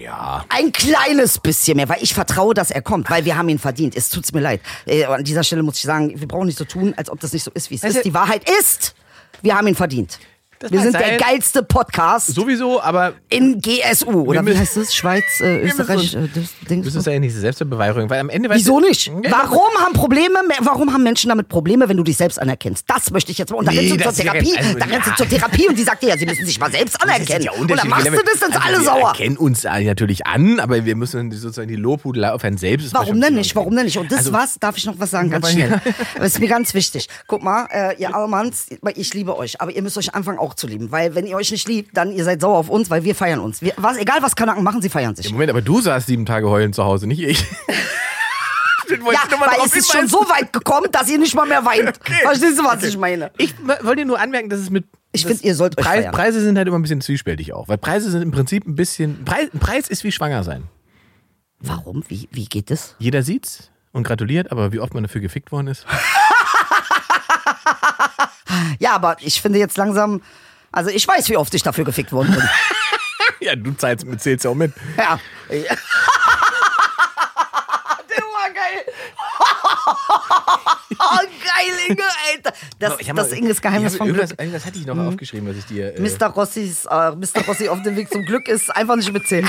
[0.00, 0.44] Ja.
[0.48, 3.96] Ein kleines bisschen mehr, weil ich vertraue, dass er kommt, weil wir haben ihn verdient.
[3.96, 4.60] Es tut's mir leid.
[4.86, 7.32] Äh, an dieser Stelle muss ich sagen, wir brauchen nicht so tun, als ob das
[7.32, 8.04] nicht so ist, wie es Also- ist.
[8.04, 8.94] Die Wahrheit ist,
[9.42, 10.18] wir haben ihn verdient.
[10.60, 14.22] Das Wir sind der geilste Podcast Sowieso, aber in GSU.
[14.22, 14.94] Oder wie heißt es?
[14.94, 16.82] Schweiz, äh, Österreich, äh, das Ding.
[16.82, 19.06] das ist ja nicht Selbstbeweihräucherung, weil am Ende Wieso nicht?
[19.06, 22.84] Ja, Warum haben Probleme, warum haben Menschen damit Probleme, wenn du dich selbst anerkennst?
[22.88, 23.58] Das möchte ich jetzt mal.
[23.58, 25.16] Und dann Nee, rennst du das zur ja Therapie, also, dann rennst du ja.
[25.16, 27.44] zur Therapie und die sagt dir, ja, sie müssen sich mal selbst Das anerkennen.
[27.44, 29.08] ja und dann machst du das, dann sind Also alle wir sauer.
[29.08, 32.94] erkennen uns natürlich an, aber wir müssen sozusagen die Lobhudelei auf einen selbst.
[32.94, 33.54] Warum denn ein nicht?
[33.56, 33.98] Warum denn nicht?
[33.98, 34.58] Und das Also- was?
[34.58, 35.30] Darf ich noch was sagen?
[35.30, 35.80] Ganz schnell.
[36.16, 37.08] Das ist mir ganz wichtig.
[37.26, 40.66] Guck mal, äh, ihr Almans, ich liebe euch, aber ihr müsst euch anfangen auch zu
[40.66, 40.92] lieben.
[40.92, 43.40] Weil wenn ihr euch nicht liebt, dann ihr seid sauer auf uns, weil wir feiern
[43.40, 43.62] uns.
[43.62, 45.30] Wir, was, egal was Kanaken machen, sie feiern sich.
[45.32, 47.44] Moment, aber du saßt sieben Tage heulend zu Hause, nicht ich.
[48.86, 51.98] Ja, weil es ist schon so weit gekommen, dass ihr nicht mal mehr weint.
[52.22, 53.30] Verstehst du, was ich meine?
[53.38, 54.84] Ich wollte dir nur anmerken, dass es mit.
[55.12, 56.14] Ich das- find, ihr sollt euch Preis, feiern.
[56.14, 57.66] Preise sind halt immer ein bisschen zwiespältig auch.
[57.66, 59.24] Weil Preise sind im Prinzip ein bisschen.
[59.24, 60.64] Preis, ein Preis ist wie schwanger sein.
[61.60, 62.04] Warum?
[62.08, 62.94] Wie, wie geht es?
[62.98, 65.86] Jeder sieht's und gratuliert, aber wie oft man dafür gefickt worden ist.
[68.78, 70.22] Ja, aber ich finde jetzt langsam,
[70.72, 72.48] also ich weiß, wie oft ich dafür gefickt worden bin.
[73.40, 74.72] ja, du zahlst, zählst ja auch mit.
[74.96, 75.18] ja.
[78.10, 78.84] Der war geil.
[80.98, 82.02] oh, geil, Inge,
[82.32, 82.52] Alter.
[82.78, 84.30] Das, Ich das mal- Inges Geheimnis vom Glück.
[84.38, 85.94] irgendwas, hatte ich noch aufgeschrieben, was ich dir.
[85.96, 86.26] Äh, Mr.
[86.28, 87.44] Rossis, äh, Mr.
[87.46, 89.46] Rossi auf dem Weg zum Glück ist einfach nicht mitzählen.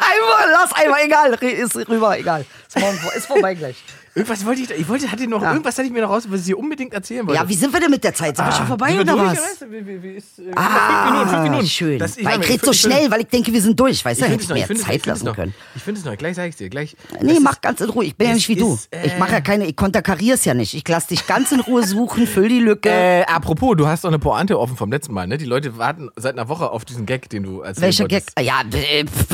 [0.00, 2.44] einmal, lass einmal, egal, ist rüber, egal.
[2.68, 3.76] Ist, morgen ist vorbei gleich.
[4.14, 5.52] Irgendwas wollte ich, ich wollte, hatte noch, Ja.
[5.52, 7.40] irgendwas hatte ich mir noch raus, was ich dir unbedingt erzählen wollte.
[7.42, 8.36] Ja, wie sind wir denn mit der Zeit?
[8.36, 9.64] Sind wir schon vorbei oder durch, was?
[9.68, 11.66] Wie, wie, wie ist, äh, Ah, fünf Minuten, fünf Minuten.
[11.66, 11.98] schön.
[11.98, 14.04] Das- ich weil ich rede so ich schnell, weil ich denke, wir sind durch.
[14.04, 15.34] Weißt du, Ich hätte ich ich ich Zeit es lassen noch.
[15.36, 15.54] können.
[15.74, 16.96] Ich finde es noch, gleich sage ich dir, gleich.
[17.20, 18.04] Nee, mach ganz in Ruhe.
[18.04, 18.78] Ich bin ja nicht wie du.
[18.90, 20.74] äh, ich mache ja keine, ich konterkariere es ja nicht.
[20.74, 22.88] Ich lasse dich ganz in Ruhe suchen, füll die Lücke.
[22.90, 25.38] Äh, apropos, du hast doch eine Pointe offen vom letzten Mal, ne?
[25.38, 28.24] Die Leute warten seit einer Woche auf diesen Gag, den du erzählt Welcher Gag?
[28.36, 29.26] Ah, Ja, äh, pff.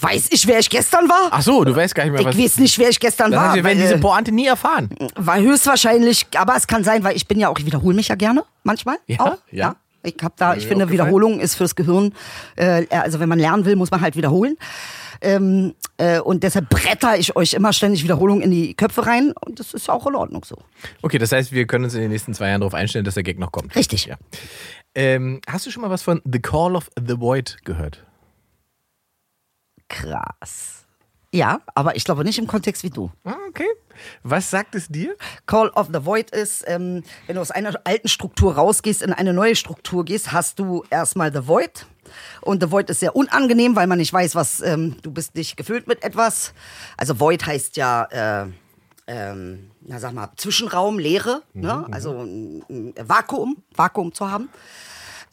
[0.00, 1.28] Weiß ich, wer ich gestern war?
[1.30, 2.34] Ach so, du weißt gar nicht mehr, was.
[2.34, 3.46] ich weiß nicht, wer ich gestern das war.
[3.48, 4.90] heißt, wir werden weil, diese äh, Pointe nie erfahren.
[5.14, 8.14] war höchstwahrscheinlich, aber es kann sein, weil ich bin ja auch, ich wiederhole mich ja
[8.14, 8.96] gerne, manchmal.
[9.06, 9.76] Ja, auch, ja.
[10.02, 10.88] Ich hab da, ich finde.
[10.90, 12.14] Wiederholung ist fürs Gehirn,
[12.54, 14.56] äh, also wenn man lernen will, muss man halt wiederholen.
[15.20, 19.58] Ähm, äh, und deshalb bretter ich euch immer ständig Wiederholungen in die Köpfe rein und
[19.58, 20.56] das ist ja auch in Ordnung so.
[21.02, 23.22] Okay, das heißt, wir können uns in den nächsten zwei Jahren darauf einstellen, dass der
[23.22, 23.74] Gag noch kommt.
[23.74, 24.06] Richtig.
[24.06, 24.16] Ja.
[24.94, 28.05] Ähm, hast du schon mal was von The Call of the Void gehört?
[29.88, 30.86] Krass.
[31.32, 33.10] Ja, aber ich glaube nicht im Kontext wie du.
[33.24, 33.68] Ah, okay.
[34.22, 35.16] Was sagt es dir?
[35.46, 39.32] Call of the Void ist, ähm, wenn du aus einer alten Struktur rausgehst, in eine
[39.32, 41.86] neue Struktur gehst, hast du erstmal The Void.
[42.40, 45.56] Und The Void ist sehr unangenehm, weil man nicht weiß, was, ähm, du bist nicht
[45.56, 46.54] gefüllt mit etwas.
[46.96, 48.04] Also Void heißt ja,
[48.44, 48.46] äh,
[49.06, 51.86] ähm, na sag mal, Zwischenraum, Leere, ne?
[51.90, 54.48] also ein, ein Vakuum, Vakuum zu haben.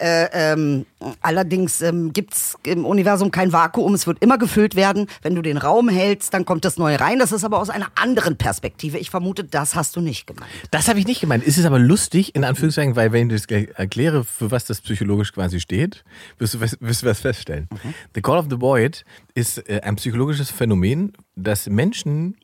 [0.03, 0.85] Äh, ähm,
[1.21, 5.07] allerdings ähm, gibt es im Universum kein Vakuum, es wird immer gefüllt werden.
[5.21, 7.19] Wenn du den Raum hältst, dann kommt das Neue rein.
[7.19, 8.97] Das ist aber aus einer anderen Perspektive.
[8.97, 10.51] Ich vermute, das hast du nicht gemeint.
[10.71, 11.45] Das habe ich nicht gemeint.
[11.45, 15.31] Ist es aber lustig, in Anführungszeichen, weil wenn ich das erkläre, für was das psychologisch
[15.31, 16.03] quasi steht,
[16.37, 17.69] wirst du was, wirst du was feststellen.
[18.13, 22.35] The Call of the Void ist äh, ein psychologisches Phänomen, dass Menschen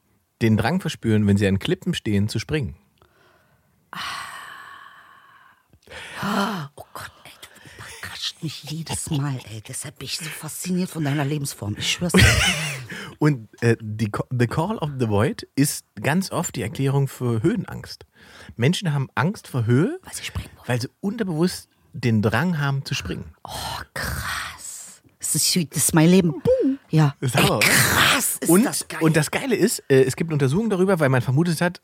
[0.42, 2.76] den Drang verspüren, wenn sie an Klippen stehen, zu springen.
[6.76, 6.79] Du
[8.20, 9.62] überrascht mich jedes Mal, ey.
[9.68, 11.76] Deshalb bin ich so fasziniert von deiner Lebensform.
[11.78, 12.26] Ich schwör's dir.
[13.20, 18.06] Und äh, die, The Call of the Void ist ganz oft die Erklärung für Höhenangst.
[18.58, 20.68] Menschen haben Angst vor Höhe, Weil sie springen wollen.
[20.68, 23.34] weil sie unterbewusst den Drang haben zu springen.
[23.94, 25.02] Krass.
[25.20, 26.42] Das ist, das ist mein Leben.
[26.90, 27.16] Ja.
[27.22, 29.00] Ist Ey, krass, ist und, das geil.
[29.02, 31.82] und das Geile ist, äh, es gibt Untersuchungen darüber, weil man vermutet hat,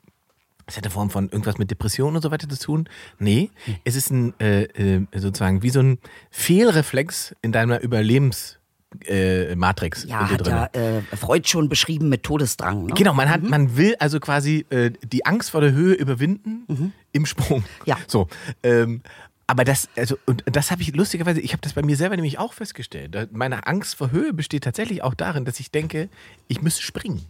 [0.67, 2.89] es hat eine Form von irgendwas mit Depressionen und so weiter zu tun.
[3.19, 3.51] Nee,
[3.83, 5.99] es ist ein äh, äh, sozusagen wie so ein
[6.31, 8.59] Fehlreflex in deiner Überlebensmatrix
[9.07, 10.53] äh, Matrix ja, hat drin.
[10.53, 12.87] ja äh, Freud schon beschrieben mit Todesdrang.
[12.87, 12.93] Ne?
[12.95, 17.25] Genau, man hat, man will also quasi äh, die Angst vor der Höhe überwinden im
[17.25, 17.63] Sprung.
[17.85, 17.97] Ja.
[18.07, 18.27] So.
[18.63, 19.01] Ähm,
[19.47, 22.39] aber das, also, und das habe ich lustigerweise, ich habe das bei mir selber nämlich
[22.39, 23.31] auch festgestellt.
[23.31, 26.09] Meine Angst vor Höhe besteht tatsächlich auch darin, dass ich denke,
[26.47, 27.25] ich müsste springen.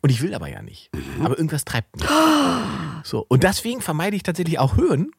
[0.00, 0.90] Und ich will aber ja nicht.
[1.22, 2.08] Aber irgendwas treibt mich.
[3.04, 3.26] So.
[3.28, 5.10] Und deswegen vermeide ich tatsächlich auch Höhen.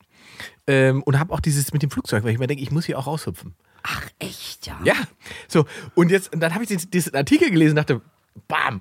[0.67, 2.97] Ähm, und habe auch dieses mit dem Flugzeug, weil ich mir denke, ich muss hier
[2.97, 3.55] auch raushüpfen.
[3.83, 4.79] Ach, echt, ja.
[4.85, 4.93] Ja.
[5.49, 5.65] So.
[5.93, 8.01] Und jetzt, und dann habe ich diesen, diesen Artikel gelesen und dachte,
[8.47, 8.79] bam,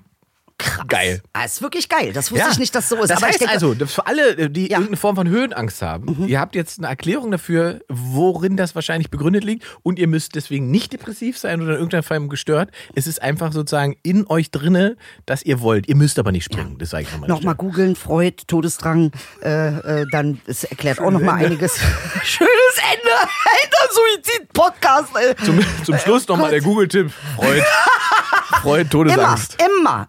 [0.63, 0.87] Krass.
[0.87, 1.21] geil.
[1.33, 2.13] Ah, ist wirklich geil.
[2.13, 3.09] Das wusste ich nicht, dass so ist.
[3.09, 4.77] Das aber heißt denke, also, für alle, die Ja.
[4.77, 4.83] Mhm.
[4.83, 9.43] irgendeine Form von Höhenangst haben, ihr habt jetzt eine Erklärung dafür, worin das wahrscheinlich begründet
[9.43, 12.71] liegt und ihr müsst deswegen nicht depressiv sein oder in irgendeiner Form gestört.
[12.95, 14.95] Es ist einfach sozusagen in euch drinne,
[15.25, 15.87] dass ihr wollt.
[15.87, 16.77] Ihr müsst aber nicht springen.
[16.77, 17.29] Das sage ich nochmal.
[17.29, 19.11] Nochmal googeln, Freud, Todesdrang,
[19.43, 21.77] äh, äh, dann, das erklärt auch nochmal einiges.
[22.23, 22.49] Schönes
[22.91, 23.11] Ende!
[23.13, 25.09] Alter, Suizid-Podcast.
[25.45, 27.11] Zum, zum Schluss nochmal der Google-Tipp.
[27.35, 27.63] Freud.
[28.61, 29.57] Freud, Todesangst.
[29.59, 30.07] immer, immer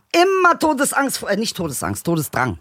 [0.58, 2.58] Todesangst, äh, nicht Todesangst, Todesdrang.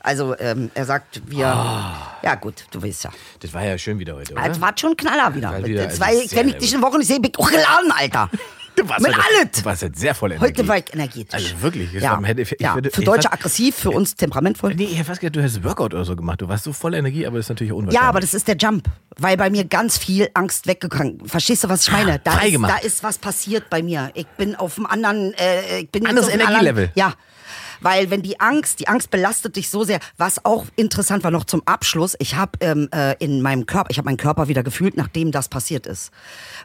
[0.00, 2.18] Also, ähm, er sagt, wir, Ah.
[2.22, 3.10] ja gut, du weißt ja.
[3.40, 4.46] Das war ja schön wieder heute, oder?
[4.46, 5.50] Es war schon Knaller wieder.
[5.50, 7.38] War wieder Das also war, sehr wenn ich dich eine Woche nicht sehe, bin ich
[7.38, 8.30] auch geladen, Alter.
[8.74, 9.50] Du warst Mit alles.
[9.60, 10.46] Du warst jetzt sehr voll Energie.
[10.46, 11.34] Heute war ich energetisch.
[11.34, 12.20] Also wirklich, ja.
[12.22, 12.74] war- ich ja.
[12.74, 14.74] würde- Für Deutsche fast- aggressiv, für uns temperamentvoll.
[14.74, 16.40] Nee, ich hätte fast gedacht, du hättest Workout oder so gemacht.
[16.40, 18.00] Du warst so voll Energie, aber das ist natürlich unwahrscheinlich.
[18.02, 21.26] Ja, aber das ist der Jump, weil bei mir ganz viel Angst weggegangen.
[21.26, 22.18] Verstehst du, was ich meine?
[22.24, 24.10] Da ist, da ist was passiert bei mir.
[24.14, 26.66] Ich bin auf einem anderen, äh, ich bin Anderes Energielevel.
[26.88, 27.14] Anderen, ja.
[27.82, 31.44] Weil wenn die Angst, die Angst belastet dich so sehr, was auch interessant war noch
[31.44, 34.96] zum Abschluss, ich habe ähm, äh, in meinem Körper, ich habe meinen Körper wieder gefühlt,
[34.96, 36.10] nachdem das passiert ist.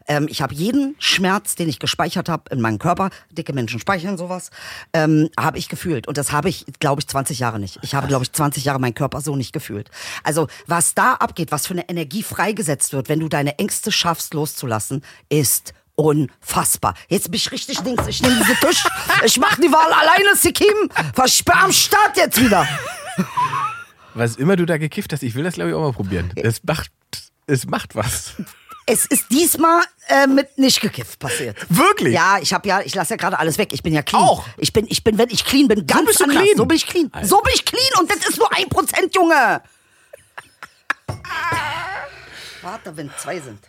[0.07, 4.17] Ähm, ich habe jeden Schmerz, den ich gespeichert habe in meinem Körper, dicke Menschen speichern
[4.17, 4.51] sowas,
[4.93, 6.07] ähm, habe ich gefühlt.
[6.07, 7.79] Und das habe ich, glaube ich, 20 Jahre nicht.
[7.81, 9.89] Ich habe, glaube ich, 20 Jahre meinen Körper so nicht gefühlt.
[10.23, 14.33] Also was da abgeht, was für eine Energie freigesetzt wird, wenn du deine Ängste schaffst
[14.33, 16.93] loszulassen, ist unfassbar.
[17.09, 18.07] Jetzt bin ich richtig links.
[18.07, 18.83] Ich nehme diese Tisch.
[19.25, 20.89] Ich mache die Wahl alleine, Sikim.
[21.13, 22.65] Versperr am Start jetzt wieder.
[24.13, 26.31] Was immer du da gekifft hast, ich will das glaube ich auch mal probieren.
[26.35, 26.91] Es macht,
[27.47, 28.33] es macht was.
[28.85, 31.57] Es ist diesmal äh, mit nicht gekifft passiert.
[31.67, 32.13] Wirklich?
[32.13, 33.73] Ja, ich habe ja, ich lasse ja gerade alles weg.
[33.73, 34.23] Ich bin ja clean.
[34.23, 34.45] Auch?
[34.57, 36.41] Ich bin, ich bin, wenn ich clean bin, ganz bist du anders.
[36.43, 36.57] clean?
[36.57, 37.11] So bin ich clean.
[37.23, 39.61] So bin ich clean und das ist nur ein Prozent, Junge.
[42.61, 43.59] Warte, wenn zwei sind.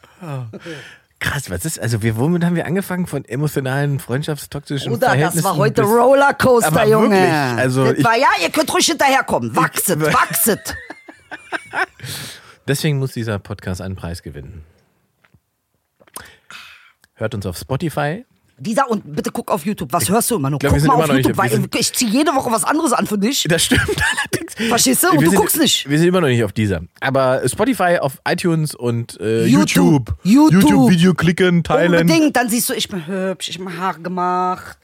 [1.20, 3.06] Krass, was ist, also wir, womit haben wir angefangen?
[3.08, 5.44] Von emotionalen, freundschaftstoxischen das Verhältnissen?
[5.44, 7.10] war heute bis- Rollercoaster, Aber Junge.
[7.10, 9.54] wirklich, also das ich- war, ja, ihr könnt ruhig hinterherkommen.
[9.56, 10.76] Wachset, wachset.
[12.68, 14.64] Deswegen muss dieser Podcast einen Preis gewinnen.
[17.14, 18.24] Hört uns auf Spotify.
[18.60, 19.92] Dieser und bitte guck auf YouTube.
[19.92, 20.58] Was hörst du immer noch?
[20.58, 23.16] glaub, guck mal auf YouTube, wir weil ich ziehe jede Woche was anderes an für
[23.18, 23.44] dich.
[23.48, 24.54] Das stimmt allerdings.
[24.68, 25.08] Verstehst du?
[25.10, 25.88] Und Wir du sind- guckst nicht.
[25.88, 26.80] Wir sind immer noch nicht auf dieser.
[27.00, 30.14] Aber Spotify, auf iTunes und äh, YouTube.
[30.24, 30.62] YouTube.
[30.62, 30.90] YouTube.
[30.90, 31.92] Video klicken, teilen.
[32.00, 34.78] Unbedingt, dann siehst du, ich bin hübsch, ich bin Haare gemacht.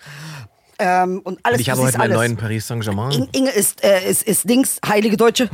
[0.78, 3.12] Ähm, und alles, Und ich habe heute meinen neuen Paris Saint-Germain.
[3.12, 5.48] In- Inge ist, äh, ist, ist Dings, heilige Deutsche.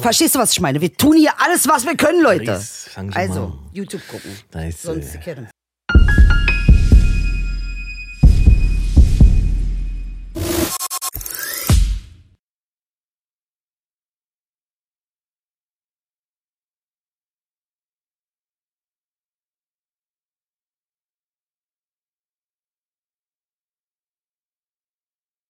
[0.00, 0.80] Verstehst du, was ich meine?
[0.80, 2.44] Wir tun hier alles, was wir können, Leute.
[2.46, 2.90] Paris.
[3.14, 4.30] Also, YouTube gucken.
[4.54, 5.48] Nice, Sonst kennen.